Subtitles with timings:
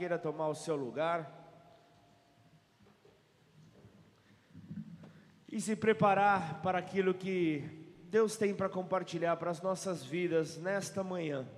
[0.00, 1.28] queira tomar o seu lugar
[5.50, 7.64] e se preparar para aquilo que
[8.04, 11.48] Deus tem para compartilhar para as nossas vidas nesta manhã.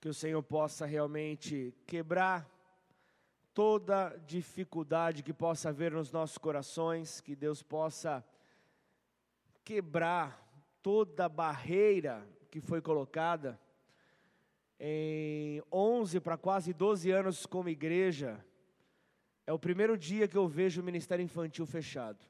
[0.00, 2.50] Que o Senhor possa realmente quebrar
[3.54, 8.24] toda dificuldade que possa haver nos nossos corações, que Deus possa
[9.64, 10.36] quebrar
[10.82, 13.56] toda barreira que foi colocada
[14.82, 18.42] em 11 para quase 12 anos como igreja,
[19.46, 22.24] é o primeiro dia que eu vejo o ministério infantil fechado.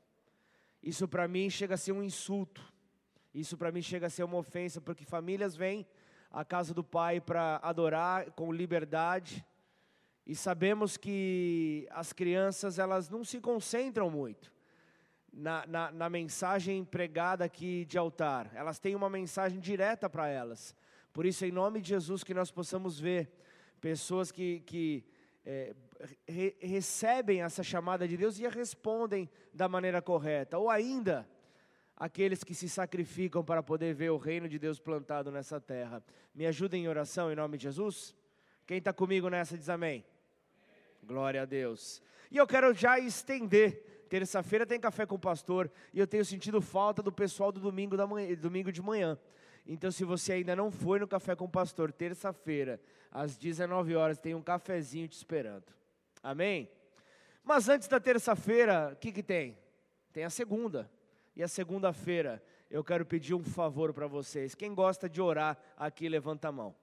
[0.83, 2.61] Isso para mim chega a ser um insulto.
[3.33, 5.87] Isso para mim chega a ser uma ofensa, porque famílias vêm
[6.29, 9.47] à casa do Pai para adorar com liberdade.
[10.27, 14.53] E sabemos que as crianças elas não se concentram muito
[15.33, 18.51] na, na, na mensagem pregada aqui de altar.
[18.55, 20.75] Elas têm uma mensagem direta para elas.
[21.13, 23.31] Por isso, em nome de Jesus, que nós possamos ver
[23.81, 25.05] pessoas que, que
[25.45, 25.75] é,
[26.29, 30.59] re, recebem essa chamada de Deus e a respondem da maneira correta.
[30.59, 31.29] Ou ainda,
[31.97, 36.03] aqueles que se sacrificam para poder ver o reino de Deus plantado nessa terra.
[36.35, 38.15] Me ajudem em oração em nome de Jesus?
[38.67, 40.05] Quem está comigo nessa diz amém.
[41.03, 42.03] Glória a Deus.
[42.31, 44.07] E eu quero já estender.
[44.09, 47.97] Terça-feira tem café com o pastor e eu tenho sentido falta do pessoal do domingo,
[47.97, 49.19] da manhã, domingo de manhã.
[49.67, 52.81] Então, se você ainda não foi no Café com o Pastor, terça-feira,
[53.11, 55.65] às 19 horas, tem um cafezinho te esperando.
[56.23, 56.71] Amém?
[57.45, 59.57] Mas antes da terça-feira, o que, que tem?
[60.13, 60.91] Tem a segunda.
[61.37, 64.55] E a segunda-feira, eu quero pedir um favor para vocês.
[64.55, 66.75] Quem gosta de orar aqui, levanta a mão.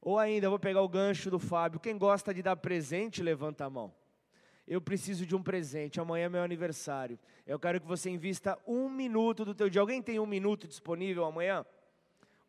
[0.00, 1.80] Ou ainda, vou pegar o gancho do Fábio.
[1.80, 3.94] Quem gosta de dar presente, levanta a mão
[4.68, 7.18] eu preciso de um presente, amanhã é meu aniversário.
[7.46, 9.80] Eu quero que você invista um minuto do teu dia.
[9.80, 11.64] Alguém tem um minuto disponível amanhã?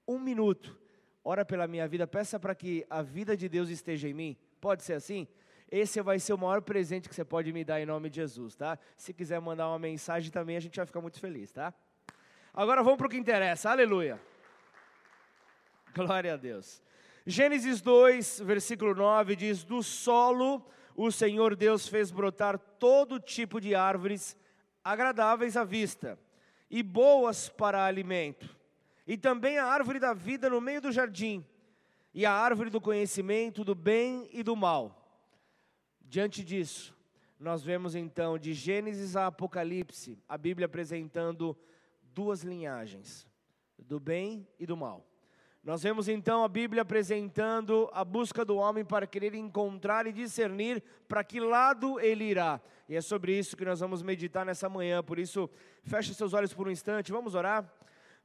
[0.06, 0.78] Um minuto.
[1.24, 4.38] Ora pela minha vida, peça para que a vida de Deus esteja em mim.
[4.60, 5.28] Pode ser assim?
[5.72, 8.56] Esse vai ser o maior presente que você pode me dar em nome de Jesus,
[8.56, 8.78] tá?
[8.98, 11.74] Se quiser mandar uma mensagem também, a gente vai ficar muito feliz, tá?
[12.54, 14.20] Agora vamos para o que interessa, aleluia.
[15.96, 16.82] Glória a Deus.
[17.26, 20.66] Gênesis 2, versículo 9 diz: Do solo
[21.02, 24.36] o Senhor Deus fez brotar todo tipo de árvores
[24.84, 26.20] agradáveis à vista
[26.70, 28.54] e boas para alimento,
[29.08, 31.46] e também a árvore da vida no meio do jardim,
[32.14, 35.18] e a árvore do conhecimento do bem e do mal.
[36.02, 36.94] Diante disso,
[37.40, 41.58] nós vemos então de Gênesis a Apocalipse, a Bíblia apresentando
[42.14, 43.26] duas linhagens,
[43.78, 45.09] do bem e do mal.
[45.62, 50.82] Nós vemos então a Bíblia apresentando a busca do homem para querer encontrar e discernir
[51.08, 52.62] para que lado ele irá.
[52.88, 55.04] E é sobre isso que nós vamos meditar nessa manhã.
[55.04, 55.50] Por isso,
[55.84, 57.70] feche seus olhos por um instante, vamos orar.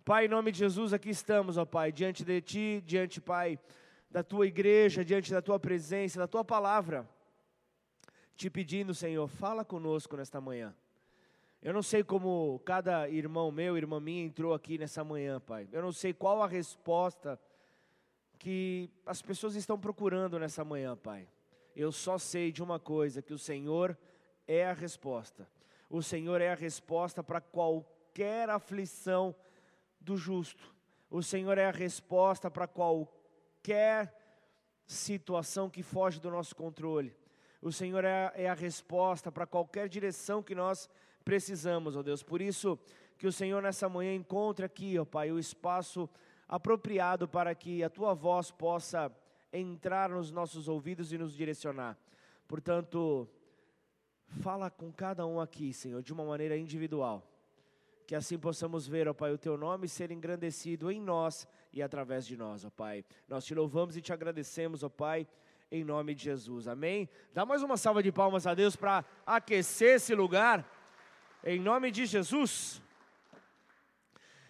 [0.05, 3.59] Pai, em nome de Jesus, aqui estamos, ó Pai, diante de Ti, diante, Pai,
[4.11, 7.09] da Tua igreja, diante da Tua presença, da Tua palavra,
[8.37, 10.75] te pedindo, Senhor, fala conosco nesta manhã.
[11.65, 15.67] Eu não sei como cada irmão meu, irmã minha entrou aqui nessa manhã, Pai.
[15.73, 17.41] Eu não sei qual a resposta
[18.39, 21.27] que as pessoas estão procurando nessa manhã, Pai.
[21.75, 23.97] Eu só sei de uma coisa, que o Senhor
[24.47, 25.49] é a resposta.
[25.89, 29.35] O Senhor é a resposta para qualquer aflição
[29.99, 30.75] do justo.
[31.09, 34.15] O Senhor é a resposta para qualquer
[34.87, 37.17] situação que foge do nosso controle.
[37.63, 40.91] O Senhor é a, é a resposta para qualquer direção que nós
[41.25, 42.23] precisamos, ó Deus.
[42.23, 42.79] Por isso,
[43.17, 46.09] que o Senhor nessa manhã encontre aqui, ó Pai, o espaço
[46.49, 49.11] apropriado para que a tua voz possa
[49.53, 51.97] entrar nos nossos ouvidos e nos direcionar.
[52.47, 53.29] Portanto,
[54.41, 57.27] fala com cada um aqui, Senhor, de uma maneira individual.
[58.07, 62.27] Que assim possamos ver, ó Pai, o teu nome ser engrandecido em nós e através
[62.27, 63.05] de nós, ó Pai.
[63.27, 65.27] Nós te louvamos e te agradecemos, ó Pai,
[65.71, 66.69] em nome de Jesus.
[66.69, 67.09] Amém?
[67.33, 70.69] Dá mais uma salva de palmas a Deus para aquecer esse lugar.
[71.47, 72.81] Em nome de Jesus.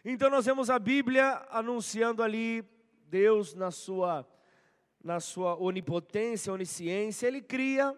[0.05, 2.65] Então nós vemos a Bíblia anunciando ali
[3.09, 4.25] Deus na sua
[5.03, 7.95] na sua onipotência, onisciência, ele cria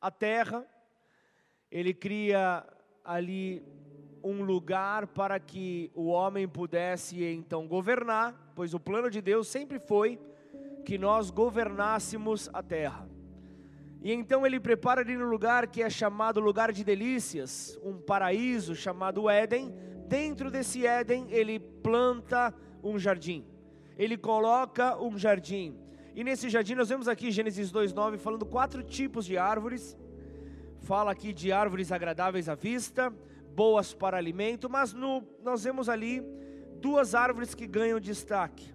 [0.00, 0.66] a terra,
[1.70, 2.66] ele cria
[3.04, 3.62] ali
[4.24, 9.78] um lugar para que o homem pudesse então governar, pois o plano de Deus sempre
[9.78, 10.18] foi
[10.86, 13.11] que nós governássemos a terra.
[14.02, 18.74] E então ele prepara ali no lugar que é chamado lugar de delícias, um paraíso
[18.74, 19.72] chamado Éden.
[20.08, 22.52] Dentro desse Éden ele planta
[22.82, 23.46] um jardim.
[23.96, 25.78] Ele coloca um jardim.
[26.16, 29.96] E nesse jardim nós vemos aqui Gênesis 2:9 falando quatro tipos de árvores.
[30.80, 33.08] Fala aqui de árvores agradáveis à vista,
[33.54, 36.20] boas para alimento, mas no, nós vemos ali
[36.80, 38.74] duas árvores que ganham destaque.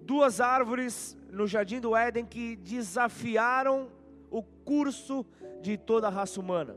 [0.00, 3.90] Duas árvores no jardim do Éden que desafiaram
[4.30, 5.24] o curso
[5.60, 6.76] de toda a raça humana.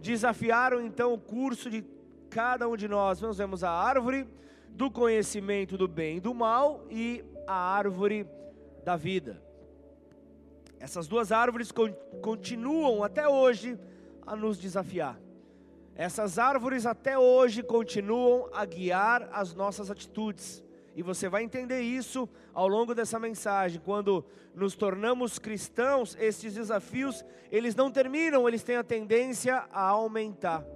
[0.00, 1.84] Desafiaram então o curso de
[2.30, 3.20] cada um de nós.
[3.20, 4.26] Nós vemos a árvore
[4.70, 8.26] do conhecimento do bem e do mal e a árvore
[8.84, 9.42] da vida.
[10.78, 11.72] Essas duas árvores
[12.22, 13.78] continuam até hoje
[14.24, 15.18] a nos desafiar.
[15.96, 20.62] Essas árvores até hoje continuam a guiar as nossas atitudes.
[20.98, 23.80] E você vai entender isso ao longo dessa mensagem.
[23.84, 30.66] Quando nos tornamos cristãos, esses desafios, eles não terminam, eles têm a tendência a aumentar.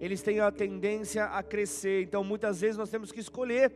[0.00, 2.02] Eles têm a tendência a crescer.
[2.02, 3.72] Então, muitas vezes nós temos que escolher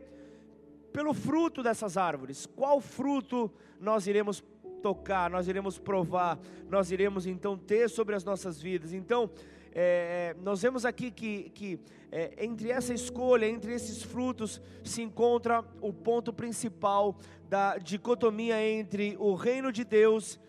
[0.91, 2.45] pelo fruto dessas árvores.
[2.45, 3.49] Qual fruto
[3.79, 4.43] nós iremos
[4.81, 6.37] tocar, nós iremos provar,
[6.69, 8.91] nós iremos então ter sobre as nossas vidas.
[8.91, 9.29] Então,
[9.77, 11.79] é, é, nós vemos aqui que, que
[12.09, 17.17] é, entre essa escolha, entre esses frutos, se encontra o ponto principal
[17.49, 20.39] da dicotomia entre o reino de Deus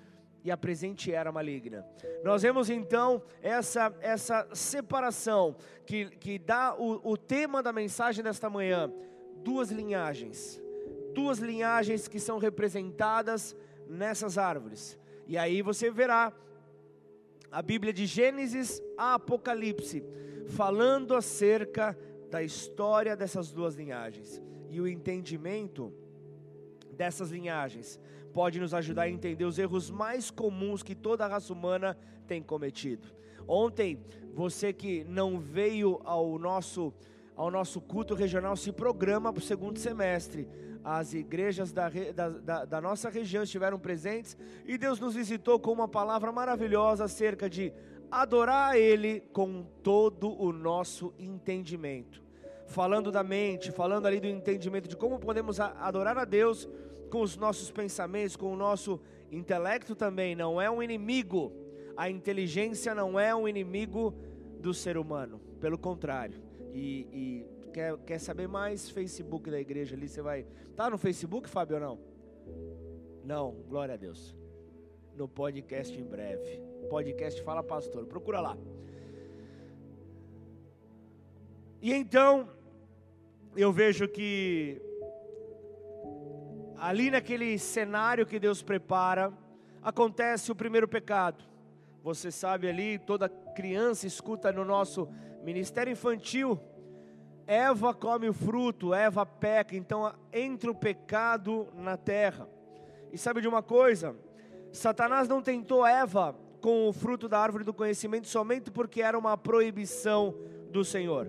[0.44, 1.84] e a presente era maligna.
[2.22, 8.48] Nós vemos então essa, essa separação que, que dá o, o tema da mensagem desta
[8.48, 8.92] manhã:
[9.42, 10.62] duas linhagens,
[11.12, 13.56] duas linhagens que são representadas
[13.88, 14.96] nessas árvores.
[15.26, 16.32] E aí você verá
[17.56, 20.04] a Bíblia de Gênesis a Apocalipse,
[20.48, 21.98] falando acerca
[22.30, 24.42] da história dessas duas linhagens.
[24.68, 25.90] E o entendimento
[26.92, 27.98] dessas linhagens
[28.34, 32.42] pode nos ajudar a entender os erros mais comuns que toda a raça humana tem
[32.42, 33.08] cometido.
[33.48, 34.04] Ontem,
[34.34, 36.92] você que não veio ao nosso
[37.34, 40.48] ao nosso culto regional se programa para o segundo semestre
[40.88, 45.88] as igrejas da, da, da, nossa região estiveram presentes e Deus nos visitou com uma
[45.88, 47.72] palavra maravilhosa acerca de
[48.08, 52.22] adorar a Ele com todo o nosso entendimento.
[52.68, 56.68] Falando da mente, falando ali do entendimento de como podemos adorar a Deus
[57.10, 59.00] com os nossos pensamentos, com o nosso
[59.32, 60.36] intelecto também.
[60.36, 61.52] Não é um inimigo,
[61.96, 64.14] a inteligência não é um inimigo
[64.60, 66.40] do ser humano, pelo contrário.
[66.72, 68.88] E, e quer, quer saber mais?
[68.88, 70.46] Facebook da igreja ali, você vai.
[70.74, 72.00] Tá no Facebook, Fábio, ou não?
[73.22, 74.34] Não, glória a Deus.
[75.14, 76.58] No podcast em breve.
[76.88, 78.56] Podcast Fala Pastor, procura lá.
[81.82, 82.48] E então,
[83.54, 84.80] eu vejo que
[86.78, 89.30] ali naquele cenário que Deus prepara,
[89.82, 91.44] acontece o primeiro pecado.
[92.02, 95.06] Você sabe ali, toda criança escuta no nosso
[95.42, 96.58] ministério infantil
[97.46, 102.48] Eva come o fruto, Eva peca, então entra o pecado na terra.
[103.12, 104.16] E sabe de uma coisa?
[104.72, 109.36] Satanás não tentou Eva com o fruto da árvore do conhecimento somente porque era uma
[109.38, 110.34] proibição
[110.70, 111.28] do Senhor.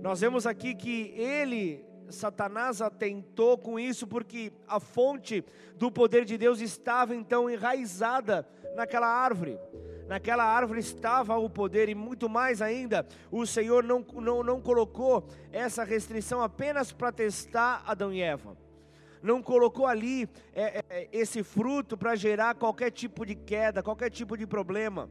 [0.00, 5.44] Nós vemos aqui que ele, Satanás, atentou com isso porque a fonte
[5.74, 8.46] do poder de Deus estava então enraizada
[8.76, 9.58] naquela árvore
[10.06, 15.28] naquela árvore estava o poder, e muito mais ainda, o Senhor não, não, não colocou
[15.52, 18.56] essa restrição apenas para testar Adão e Eva.
[19.22, 24.36] Não colocou ali é, é, esse fruto para gerar qualquer tipo de queda, qualquer tipo
[24.36, 25.10] de problema.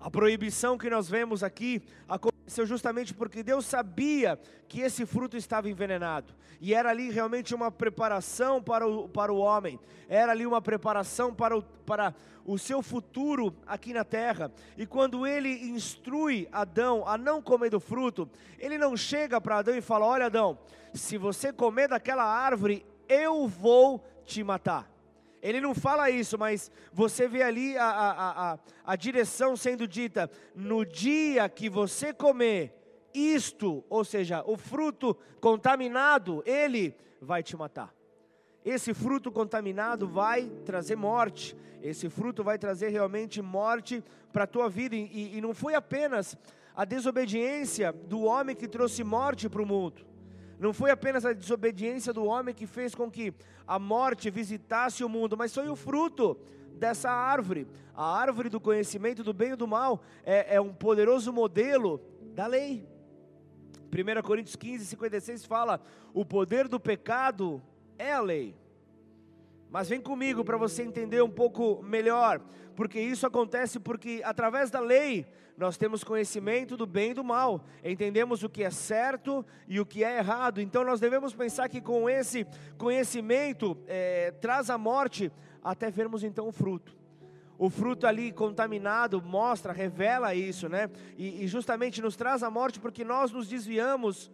[0.00, 1.82] A proibição que nós vemos aqui
[2.46, 4.38] aconteceu justamente porque Deus sabia
[4.68, 6.32] que esse fruto estava envenenado.
[6.60, 11.34] E era ali realmente uma preparação para o, para o homem, era ali uma preparação
[11.34, 14.52] para o, para o seu futuro aqui na terra.
[14.78, 19.74] E quando ele instrui Adão a não comer do fruto, ele não chega para Adão
[19.74, 20.56] e fala: Olha, Adão,
[20.94, 24.88] se você comer daquela árvore, eu vou te matar.
[25.46, 30.28] Ele não fala isso, mas você vê ali a, a, a, a direção sendo dita:
[30.56, 32.74] no dia que você comer
[33.14, 37.94] isto, ou seja, o fruto contaminado, ele vai te matar.
[38.64, 44.68] Esse fruto contaminado vai trazer morte, esse fruto vai trazer realmente morte para a tua
[44.68, 46.36] vida, e, e não foi apenas
[46.74, 50.04] a desobediência do homem que trouxe morte para o mundo.
[50.58, 53.34] Não foi apenas a desobediência do homem que fez com que
[53.66, 56.38] a morte visitasse o mundo, mas foi o fruto
[56.76, 57.66] dessa árvore.
[57.94, 62.00] A árvore do conhecimento do bem e do mal é, é um poderoso modelo
[62.34, 62.86] da lei.
[63.92, 65.80] 1 Coríntios 15, 56 fala:
[66.12, 67.62] o poder do pecado
[67.98, 68.54] é a lei.
[69.70, 72.40] Mas vem comigo para você entender um pouco melhor,
[72.74, 77.64] porque isso acontece porque através da lei nós temos conhecimento do bem e do mal,
[77.82, 80.60] entendemos o que é certo e o que é errado.
[80.60, 82.46] Então nós devemos pensar que com esse
[82.76, 85.32] conhecimento é, traz a morte
[85.64, 86.94] até vermos então o fruto.
[87.58, 90.90] O fruto ali contaminado mostra, revela isso, né?
[91.16, 94.30] E, e justamente nos traz a morte porque nós nos desviamos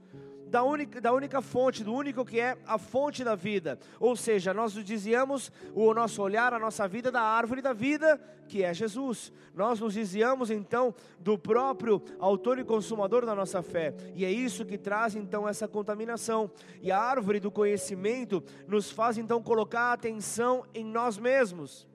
[0.53, 3.79] da única, da única fonte, do único que é a fonte da vida.
[3.99, 8.21] Ou seja, nós nos desviamos o nosso olhar, a nossa vida da árvore da vida,
[8.47, 9.33] que é Jesus.
[9.55, 13.95] Nós nos desviamos então do próprio autor e consumador da nossa fé.
[14.15, 16.51] E é isso que traz então essa contaminação.
[16.83, 21.89] E a árvore do conhecimento nos faz então colocar atenção em nós mesmos.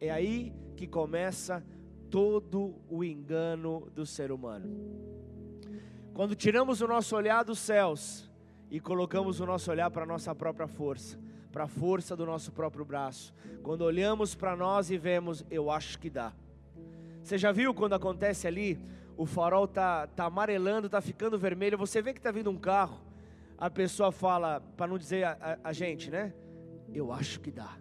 [0.00, 1.64] É aí que começa
[2.10, 5.31] todo o engano do ser humano.
[6.14, 8.30] Quando tiramos o nosso olhar dos céus
[8.70, 11.18] e colocamos o nosso olhar para a nossa própria força,
[11.50, 13.32] para a força do nosso próprio braço.
[13.62, 16.34] Quando olhamos para nós e vemos, eu acho que dá.
[17.22, 18.78] Você já viu quando acontece ali,
[19.16, 23.00] o farol tá, tá amarelando, tá ficando vermelho, você vê que tá vindo um carro,
[23.56, 26.34] a pessoa fala, para não dizer a, a, a gente, né?
[26.92, 27.78] Eu acho que dá.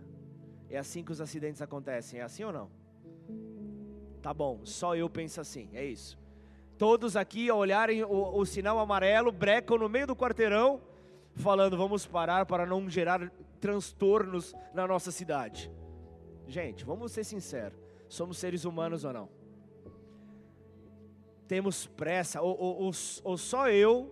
[0.70, 2.70] É assim que os acidentes acontecem, é assim ou não?
[4.22, 6.21] Tá bom, só eu penso assim, é isso.
[6.82, 10.82] Todos aqui, a olharem o, o sinal amarelo, brecam no meio do quarteirão,
[11.36, 15.72] falando: vamos parar para não gerar transtornos na nossa cidade.
[16.48, 17.78] Gente, vamos ser sinceros:
[18.10, 19.30] somos seres humanos ou não?
[21.48, 22.92] Temos pressa, ou, ou, ou,
[23.26, 24.12] ou só eu,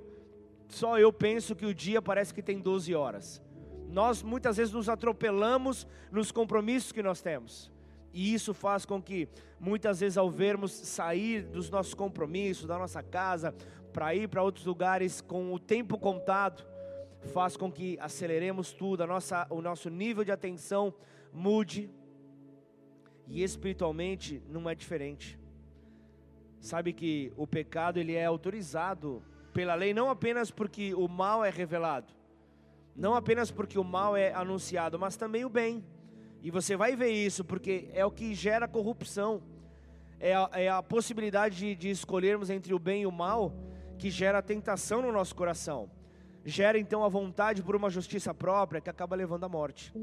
[0.68, 3.42] só eu penso que o dia parece que tem 12 horas.
[3.88, 7.72] Nós muitas vezes nos atropelamos nos compromissos que nós temos.
[8.14, 9.28] E isso faz com que,
[9.60, 13.54] muitas vezes, ao vermos sair dos nossos compromissos, da nossa casa,
[13.94, 16.66] para ir para outros lugares com o tempo contado,
[17.34, 20.94] faz com que aceleremos tudo, a nossa, o nosso nível de atenção
[21.32, 21.90] mude.
[23.28, 25.40] E espiritualmente não é diferente.
[26.60, 29.24] Sabe que o pecado ele é autorizado
[29.54, 32.14] pela lei não apenas porque o mal é revelado,
[32.96, 35.84] não apenas porque o mal é anunciado, mas também o bem.
[36.42, 39.42] E você vai ver isso, porque é o que gera corrupção.
[40.20, 43.54] É a, é a possibilidade de, de escolhermos entre o bem e o mal
[43.98, 45.90] que gera tentação no nosso coração.
[46.46, 49.94] Gera então a vontade por uma justiça própria que acaba levando à morte.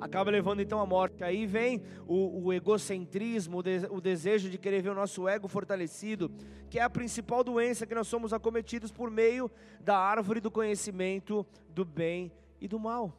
[0.00, 1.22] Acaba levando então à morte.
[1.22, 5.46] Aí vem o, o egocentrismo, o, de, o desejo de querer ver o nosso ego
[5.46, 6.30] fortalecido,
[6.68, 9.48] que é a principal doença que nós somos acometidos por meio
[9.80, 13.16] da árvore do conhecimento do bem e do mal.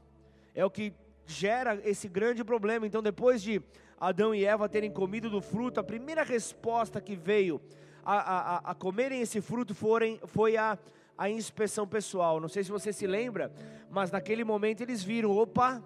[0.54, 0.94] É o que
[1.28, 2.88] gera esse grande problema.
[2.88, 3.62] Então, depois de
[4.00, 7.62] Adão e Eva terem comido do fruto, a primeira resposta que veio
[8.04, 10.80] a, a, a comerem esse fruto foi a,
[11.18, 12.40] a inspeção pessoal.
[12.40, 13.52] Não sei se você se lembra,
[13.90, 15.84] mas naquele momento eles viram: opa,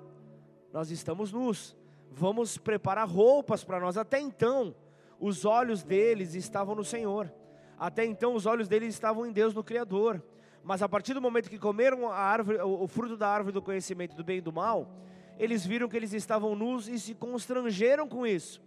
[0.72, 1.76] nós estamos nus,
[2.12, 3.98] vamos preparar roupas para nós.
[3.98, 4.76] Até então,
[5.20, 7.34] os olhos deles estavam no Senhor.
[7.78, 10.22] Até então, os olhos deles estavam em Deus, no Criador.
[10.64, 14.24] Mas a partir do momento que comeram árvore, o fruto da árvore do conhecimento do
[14.24, 14.88] bem e do mal,
[15.42, 18.62] eles viram que eles estavam nus e se constrangeram com isso.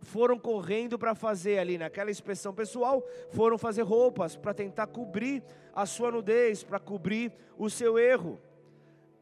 [0.00, 3.02] Foram correndo para fazer ali, naquela inspeção pessoal,
[3.32, 5.42] foram fazer roupas para tentar cobrir
[5.74, 8.40] a sua nudez, para cobrir o seu erro.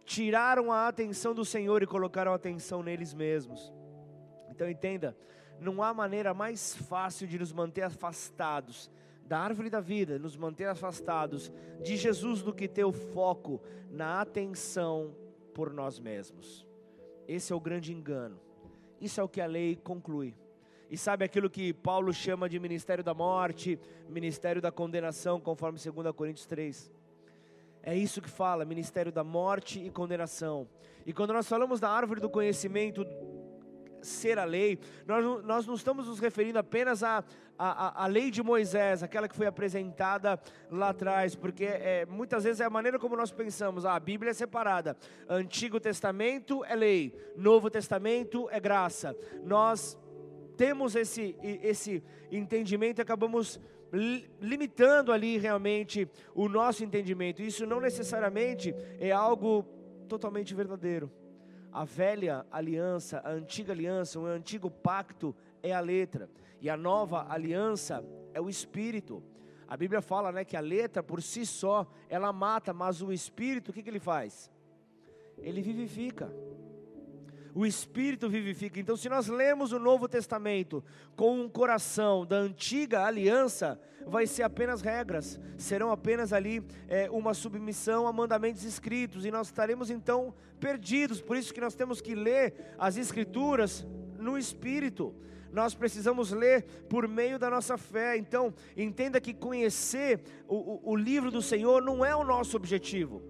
[0.04, 3.72] Tiraram a atenção do Senhor e colocaram a atenção neles mesmos.
[4.50, 5.16] Então entenda,
[5.58, 8.90] não há maneira mais fácil de nos manter afastados
[9.24, 11.50] da árvore da vida, nos manter afastados
[11.82, 15.16] de Jesus do que ter o foco na atenção
[15.54, 16.70] por nós mesmos.
[17.26, 18.38] Esse é o grande engano.
[19.00, 20.34] Isso é o que a lei conclui.
[20.90, 26.14] E sabe aquilo que Paulo chama de ministério da morte, ministério da condenação, conforme 2
[26.14, 26.92] Coríntios 3.
[27.82, 30.68] É isso que fala, ministério da morte e condenação.
[31.04, 33.04] E quando nós falamos da árvore do conhecimento
[34.02, 37.24] ser a lei, nós, nós não estamos nos referindo apenas à,
[37.58, 40.40] à, à lei de Moisés, aquela que foi apresentada
[40.70, 44.30] lá atrás, porque é, muitas vezes é a maneira como nós pensamos, ah, a Bíblia
[44.30, 44.96] é separada,
[45.28, 49.16] Antigo Testamento é lei, Novo Testamento é graça.
[49.44, 49.98] Nós
[50.56, 53.60] temos esse, esse entendimento e acabamos
[54.40, 57.42] limitando ali realmente o nosso entendimento.
[57.42, 59.64] Isso não necessariamente é algo
[60.08, 61.10] totalmente verdadeiro.
[61.72, 66.28] A velha aliança, a antiga aliança, o antigo pacto é a letra,
[66.60, 69.22] e a nova aliança é o espírito.
[69.66, 73.70] A Bíblia fala né, que a letra por si só, ela mata, mas o espírito,
[73.70, 74.50] o que, que ele faz?
[75.38, 76.30] Ele vivifica.
[77.54, 78.80] O Espírito vivifica.
[78.80, 80.82] Então, se nós lemos o Novo Testamento
[81.14, 87.34] com um coração da antiga aliança, vai ser apenas regras, serão apenas ali é, uma
[87.34, 91.20] submissão a mandamentos escritos, e nós estaremos então perdidos.
[91.20, 93.86] Por isso que nós temos que ler as Escrituras
[94.18, 95.14] no Espírito.
[95.52, 98.16] Nós precisamos ler por meio da nossa fé.
[98.16, 103.22] Então, entenda que conhecer o, o, o livro do Senhor não é o nosso objetivo.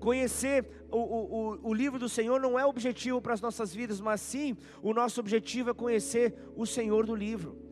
[0.00, 4.20] Conhecer o, o, o livro do Senhor não é objetivo para as nossas vidas, mas
[4.20, 7.66] sim o nosso objetivo é conhecer o Senhor do livro.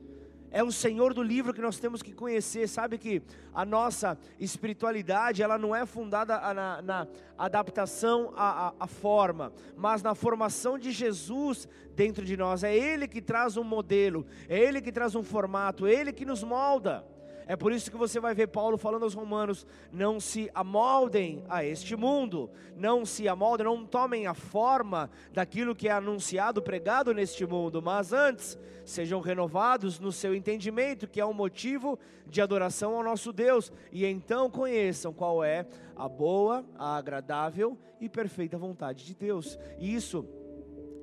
[0.54, 2.68] É o Senhor do livro que nós temos que conhecer.
[2.68, 3.20] Sabe que
[3.52, 10.00] a nossa espiritualidade ela não é fundada na, na adaptação à, à, à, forma, mas
[10.00, 11.66] na formação de Jesus
[11.96, 12.62] dentro de nós.
[12.62, 16.24] É Ele que traz um modelo, é Ele que traz um formato, é Ele que
[16.24, 17.04] nos molda.
[17.46, 21.64] É por isso que você vai ver Paulo falando aos romanos: não se amoldem a
[21.64, 27.46] este mundo, não se amoldem, não tomem a forma daquilo que é anunciado, pregado neste
[27.46, 33.02] mundo, mas antes sejam renovados no seu entendimento, que é um motivo de adoração ao
[33.02, 39.14] nosso Deus, e então conheçam qual é a boa, a agradável e perfeita vontade de
[39.14, 39.58] Deus.
[39.78, 40.26] E isso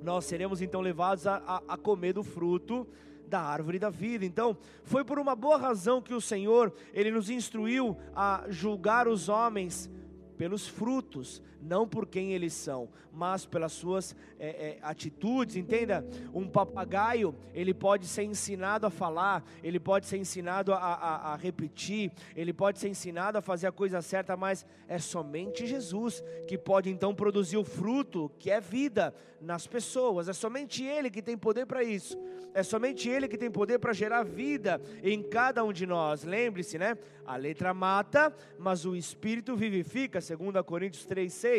[0.02, 2.88] nós seremos então levados a, a, a comer do fruto
[3.32, 4.26] da árvore da vida.
[4.26, 9.30] Então, foi por uma boa razão que o Senhor, ele nos instruiu a julgar os
[9.30, 9.90] homens
[10.38, 15.56] pelos frutos, não por quem eles são, mas pelas suas é, é, atitudes.
[15.56, 16.06] Entenda?
[16.34, 21.36] Um papagaio, ele pode ser ensinado a falar, ele pode ser ensinado a, a, a
[21.36, 26.58] repetir, ele pode ser ensinado a fazer a coisa certa, mas é somente Jesus que
[26.58, 30.30] pode então produzir o fruto que é vida nas pessoas.
[30.30, 32.18] É somente Ele que tem poder para isso.
[32.53, 36.24] É somente Ele que tem poder para gerar vida em cada um de nós.
[36.24, 36.98] Lembre-se, né?
[37.25, 40.20] A letra mata, mas o Espírito vivifica.
[40.20, 41.50] 2 Coríntios 3,6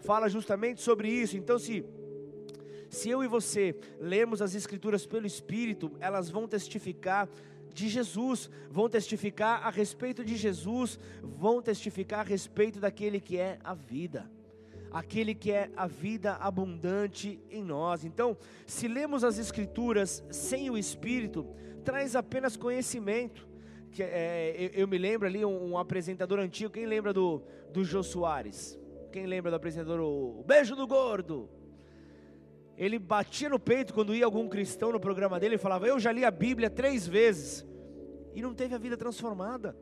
[0.00, 1.36] fala justamente sobre isso.
[1.36, 1.84] Então, se
[2.88, 7.28] se eu e você lermos as Escrituras pelo Espírito, elas vão testificar
[7.72, 13.58] de Jesus, vão testificar a respeito de Jesus, vão testificar a respeito daquele que é
[13.64, 14.30] a vida
[14.94, 18.04] aquele que é a vida abundante em nós.
[18.04, 21.44] Então, se lemos as Escrituras sem o Espírito,
[21.84, 23.48] traz apenas conhecimento.
[23.90, 27.84] Que, é, eu, eu, me lembro ali um, um, apresentador antigo, quem lembra do, do
[27.84, 28.78] Jô Soares?
[29.14, 31.48] Quem lembra do apresentador, o Beijo do Gordo?
[32.76, 36.10] Ele batia no peito quando ia algum cristão no programa dele e falava: Eu já
[36.10, 37.64] li a Bíblia três vezes
[38.34, 39.76] e não teve a vida transformada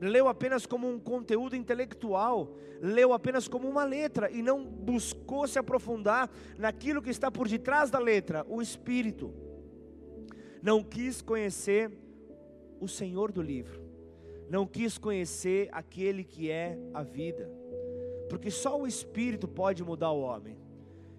[0.00, 5.58] leu apenas como um conteúdo intelectual, leu apenas como uma letra e não buscou se
[5.58, 9.34] aprofundar naquilo que está por detrás da letra, o espírito.
[10.62, 11.90] Não quis conhecer
[12.80, 13.82] o Senhor do livro,
[14.48, 17.50] não quis conhecer aquele que é a vida,
[18.28, 20.56] porque só o espírito pode mudar o homem.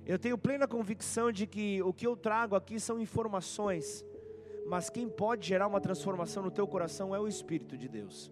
[0.05, 4.03] Eu tenho plena convicção de que o que eu trago aqui são informações,
[4.67, 8.31] mas quem pode gerar uma transformação no teu coração é o Espírito de Deus.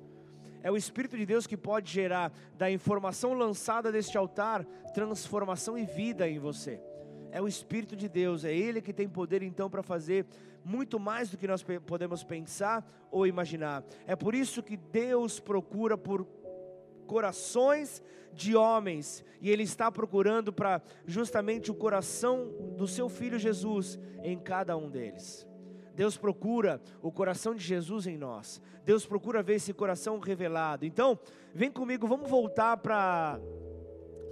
[0.63, 5.85] É o Espírito de Deus que pode gerar da informação lançada deste altar transformação e
[5.85, 6.81] vida em você.
[7.31, 10.25] É o Espírito de Deus, é Ele que tem poder então para fazer
[10.63, 13.83] muito mais do que nós podemos pensar ou imaginar.
[14.05, 16.25] É por isso que Deus procura por
[17.08, 24.00] corações de homens e Ele está procurando para justamente o coração do seu Filho Jesus
[24.24, 25.48] em cada um deles.
[25.96, 28.62] Deus procura o coração de Jesus em nós.
[28.86, 30.86] Deus procura ver esse coração revelado.
[30.86, 31.20] Então,
[31.56, 33.39] vem comigo, vamos voltar para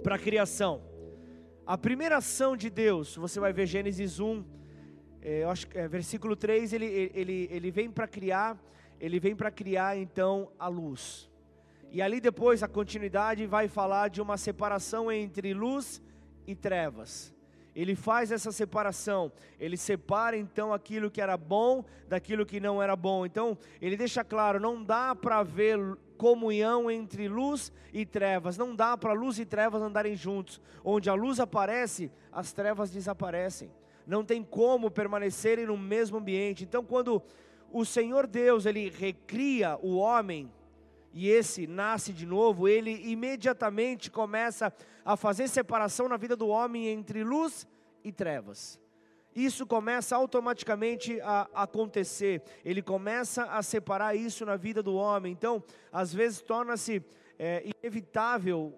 [0.08, 0.80] a criação.
[1.66, 4.44] A primeira ação de Deus, você vai ver Gênesis 1,
[5.20, 8.56] é, acho, é, versículo 3, ele, ele, ele vem para criar,
[9.00, 11.28] ele vem para criar então a luz.
[11.90, 16.02] E ali depois a continuidade vai falar de uma separação entre luz
[16.46, 17.34] e trevas
[17.76, 22.96] ele faz essa separação, ele separa então aquilo que era bom daquilo que não era
[22.96, 23.26] bom.
[23.26, 25.78] Então, ele deixa claro: não dá para ver
[26.16, 30.58] comunhão entre luz e trevas, não dá para luz e trevas andarem juntos.
[30.82, 33.70] Onde a luz aparece, as trevas desaparecem.
[34.06, 36.64] Não tem como permanecerem no mesmo ambiente.
[36.64, 37.22] Então, quando
[37.70, 40.50] o Senhor Deus ele recria o homem,
[41.12, 44.72] e esse nasce de novo, ele imediatamente começa
[45.04, 47.66] a fazer separação na vida do homem entre luz
[48.04, 48.78] e trevas.
[49.34, 55.30] Isso começa automaticamente a acontecer, ele começa a separar isso na vida do homem.
[55.32, 57.04] Então, às vezes, torna-se
[57.38, 58.72] é, inevitável,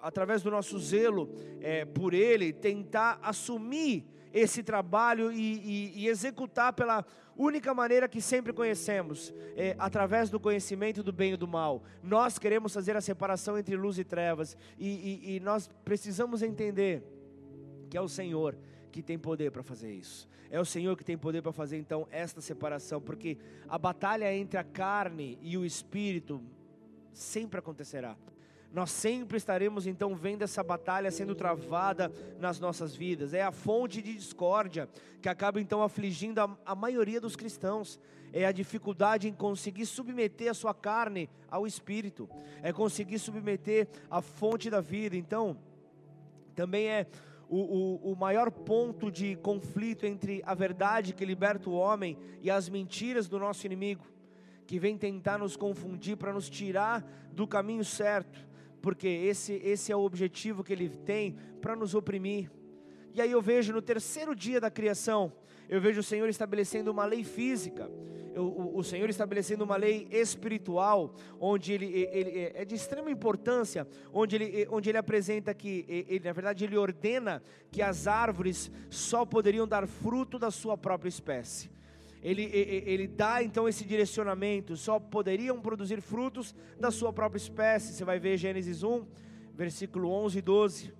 [0.00, 6.72] através do nosso zelo é, por ele, tentar assumir esse trabalho e, e, e, executar
[6.72, 7.04] pela
[7.36, 11.82] única maneira que sempre conhecemos, é, através do conhecimento do bem e do mal.
[12.02, 17.02] Nós queremos fazer a separação entre luz e trevas, e, e nós precisamos entender
[17.90, 18.56] que é o Senhor
[18.90, 20.28] que tem poder para fazer isso.
[20.50, 24.58] É o Senhor que tem poder para fazer então esta separação, porque a batalha entre
[24.58, 26.42] a carne e o espírito
[27.12, 28.16] sempre acontecerá
[28.72, 33.34] nós sempre estaremos então vendo essa batalha sendo travada nas nossas vidas.
[33.34, 34.88] É a fonte de discórdia
[35.20, 38.00] que acaba então afligindo a, a maioria dos cristãos.
[38.32, 42.26] É a dificuldade em conseguir submeter a sua carne ao espírito,
[42.62, 45.14] é conseguir submeter a fonte da vida.
[45.14, 45.54] Então,
[46.54, 47.06] também é
[47.50, 52.50] o, o, o maior ponto de conflito entre a verdade que liberta o homem e
[52.50, 54.06] as mentiras do nosso inimigo,
[54.66, 58.46] que vem tentar nos confundir para nos tirar do caminho certo,
[58.82, 62.50] porque esse, esse é o objetivo que ele tem para nos oprimir.
[63.14, 65.32] E aí eu vejo no terceiro dia da criação,
[65.68, 67.90] eu vejo o Senhor estabelecendo uma lei física,
[68.36, 74.36] o, o Senhor estabelecendo uma lei espiritual, onde ele, ele, é de extrema importância, onde
[74.36, 79.68] ele, onde ele apresenta que, ele, na verdade, ele ordena que as árvores só poderiam
[79.68, 81.70] dar fruto da sua própria espécie.
[82.22, 87.92] Ele, ele dá então esse direcionamento, só poderiam produzir frutos da sua própria espécie.
[87.92, 89.04] Você vai ver Gênesis 1,
[89.54, 90.94] versículo 11 e 12.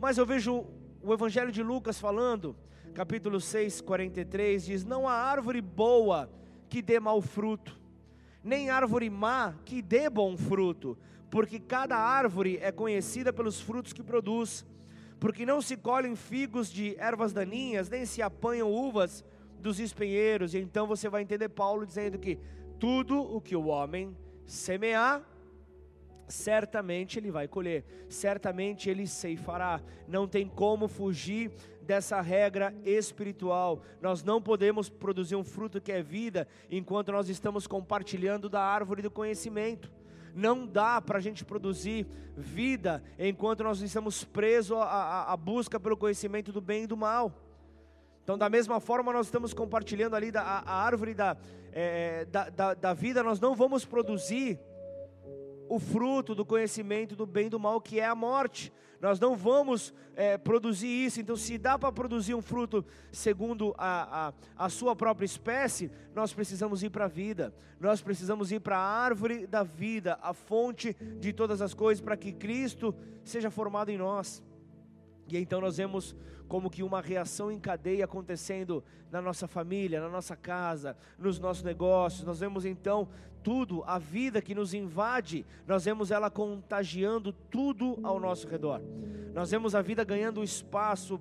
[0.00, 0.66] Mas eu vejo
[1.02, 2.56] o Evangelho de Lucas falando,
[2.94, 6.30] capítulo 6, 43, diz: Não há árvore boa
[6.70, 7.78] que dê mau fruto,
[8.42, 10.96] nem árvore má que dê bom fruto,
[11.30, 14.64] porque cada árvore é conhecida pelos frutos que produz.
[15.20, 19.24] Porque não se colhem figos de ervas daninhas, nem se apanham uvas
[19.64, 20.52] dos espinheiros.
[20.52, 22.38] E então você vai entender Paulo dizendo que
[22.78, 24.14] tudo o que o homem
[24.46, 25.22] semear,
[26.28, 29.80] certamente ele vai colher, certamente ele ceifará.
[30.06, 31.50] Não tem como fugir
[31.80, 33.82] dessa regra espiritual.
[34.02, 39.00] Nós não podemos produzir um fruto que é vida enquanto nós estamos compartilhando da árvore
[39.00, 39.90] do conhecimento.
[40.34, 46.52] Não dá para a gente produzir vida enquanto nós estamos presos à, busca pelo conhecimento
[46.52, 47.43] do bem e do mal.
[48.24, 51.36] Então, da mesma forma, nós estamos compartilhando ali da, a, a árvore da,
[51.70, 54.58] é, da, da, da vida, nós não vamos produzir
[55.68, 58.72] o fruto do conhecimento do bem e do mal, que é a morte.
[58.98, 62.82] Nós não vamos é, produzir isso, então, se dá para produzir um fruto
[63.12, 68.50] segundo a, a, a sua própria espécie, nós precisamos ir para a vida, nós precisamos
[68.52, 72.94] ir para a árvore da vida, a fonte de todas as coisas, para que Cristo
[73.22, 74.42] seja formado em nós.
[75.28, 76.14] E então nós vemos
[76.48, 81.62] como que uma reação em cadeia acontecendo na nossa família, na nossa casa, nos nossos
[81.62, 82.24] negócios.
[82.24, 83.08] Nós vemos então
[83.42, 88.80] tudo, a vida que nos invade, nós vemos ela contagiando tudo ao nosso redor.
[89.34, 91.20] Nós vemos a vida ganhando espaço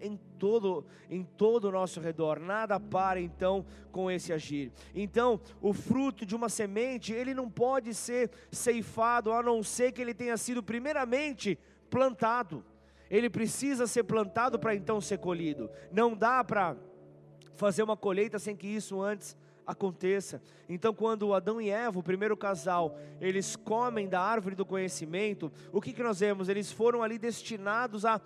[0.00, 2.38] em todo em todo o nosso redor.
[2.38, 4.70] Nada para então com esse agir.
[4.94, 10.00] Então, o fruto de uma semente, ele não pode ser ceifado a não ser que
[10.00, 11.58] ele tenha sido primeiramente
[11.90, 12.64] plantado
[13.10, 15.70] ele precisa ser plantado para então ser colhido.
[15.90, 16.76] Não dá para
[17.56, 20.40] fazer uma colheita sem que isso antes aconteça.
[20.66, 25.80] Então, quando Adão e Eva, o primeiro casal, eles comem da árvore do conhecimento, o
[25.80, 26.48] que, que nós vemos?
[26.48, 28.18] Eles foram ali destinados a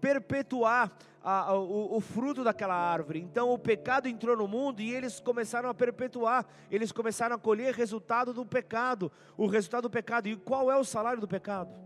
[0.00, 3.20] perpetuar a, a, o, o, fruto daquela árvore.
[3.20, 7.74] Então o pecado entrou no mundo e eles começaram a perpetuar, eles começaram a colher
[7.74, 10.28] resultado do pecado, o resultado do pecado.
[10.28, 11.85] E qual é o salário do pecado?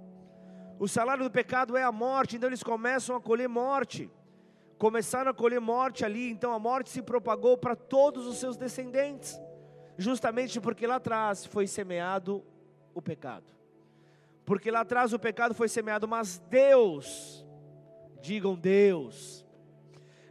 [0.80, 4.10] O salário do pecado é a morte, então eles começam a colher morte.
[4.78, 9.38] Começaram a colher morte ali, então a morte se propagou para todos os seus descendentes,
[9.98, 12.42] justamente porque lá atrás foi semeado
[12.94, 13.52] o pecado.
[14.46, 17.44] Porque lá atrás o pecado foi semeado, mas Deus,
[18.22, 19.44] digam Deus,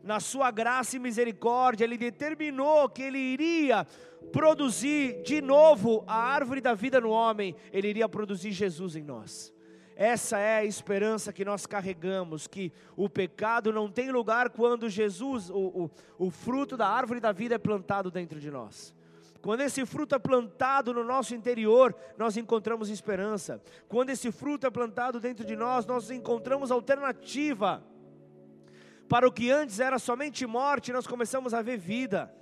[0.02, 3.86] na sua graça e misericórdia, Ele determinou que Ele iria
[4.32, 9.54] produzir de novo a árvore da vida no homem, Ele iria produzir Jesus em nós.
[10.00, 15.50] Essa é a esperança que nós carregamos, que o pecado não tem lugar quando Jesus,
[15.50, 18.96] o, o, o fruto da árvore da vida é plantado dentro de nós.
[19.42, 23.62] Quando esse fruto é plantado no nosso interior, nós encontramos esperança.
[23.90, 27.84] Quando esse fruto é plantado dentro de nós, nós encontramos alternativa.
[29.10, 32.34] Para o que antes era somente morte, nós começamos a ver vida.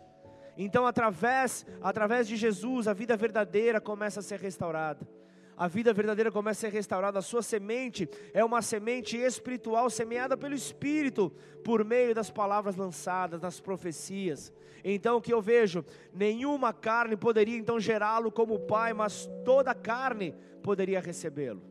[0.55, 5.16] Então, através, através de Jesus, a vida verdadeira começa a ser restaurada
[5.57, 7.17] a vida verdadeira começa a ser restaurada.
[7.17, 11.31] A sua semente é uma semente espiritual semeada pelo Espírito,
[11.63, 14.53] por meio das palavras lançadas, das profecias.
[14.83, 15.83] Então o que eu vejo?
[16.13, 21.61] Nenhuma carne poderia então gerá-lo como o Pai, mas toda carne poderia recebê-lo.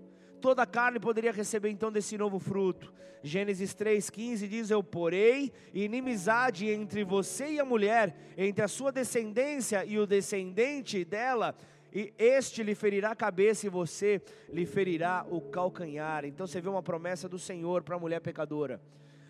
[0.41, 2.93] Toda carne poderia receber então desse novo fruto.
[3.23, 9.85] Gênesis 3,15 diz: Eu porei inimizade entre você e a mulher, entre a sua descendência
[9.85, 11.57] e o descendente dela
[11.93, 16.25] e este lhe ferirá a cabeça e você lhe ferirá o calcanhar.
[16.25, 18.81] Então você vê uma promessa do Senhor para a mulher pecadora.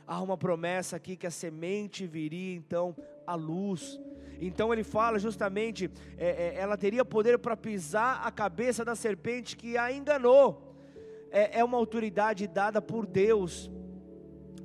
[0.06, 4.00] Há uma promessa aqui que a semente viria então à luz.
[4.40, 9.56] Então ele fala justamente, é, é, ela teria poder para pisar a cabeça da serpente
[9.56, 10.74] que a enganou.
[11.30, 13.70] É, é uma autoridade dada por Deus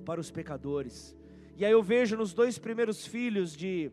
[0.06, 1.16] para os pecadores.
[1.58, 3.92] E aí eu vejo nos dois primeiros filhos de,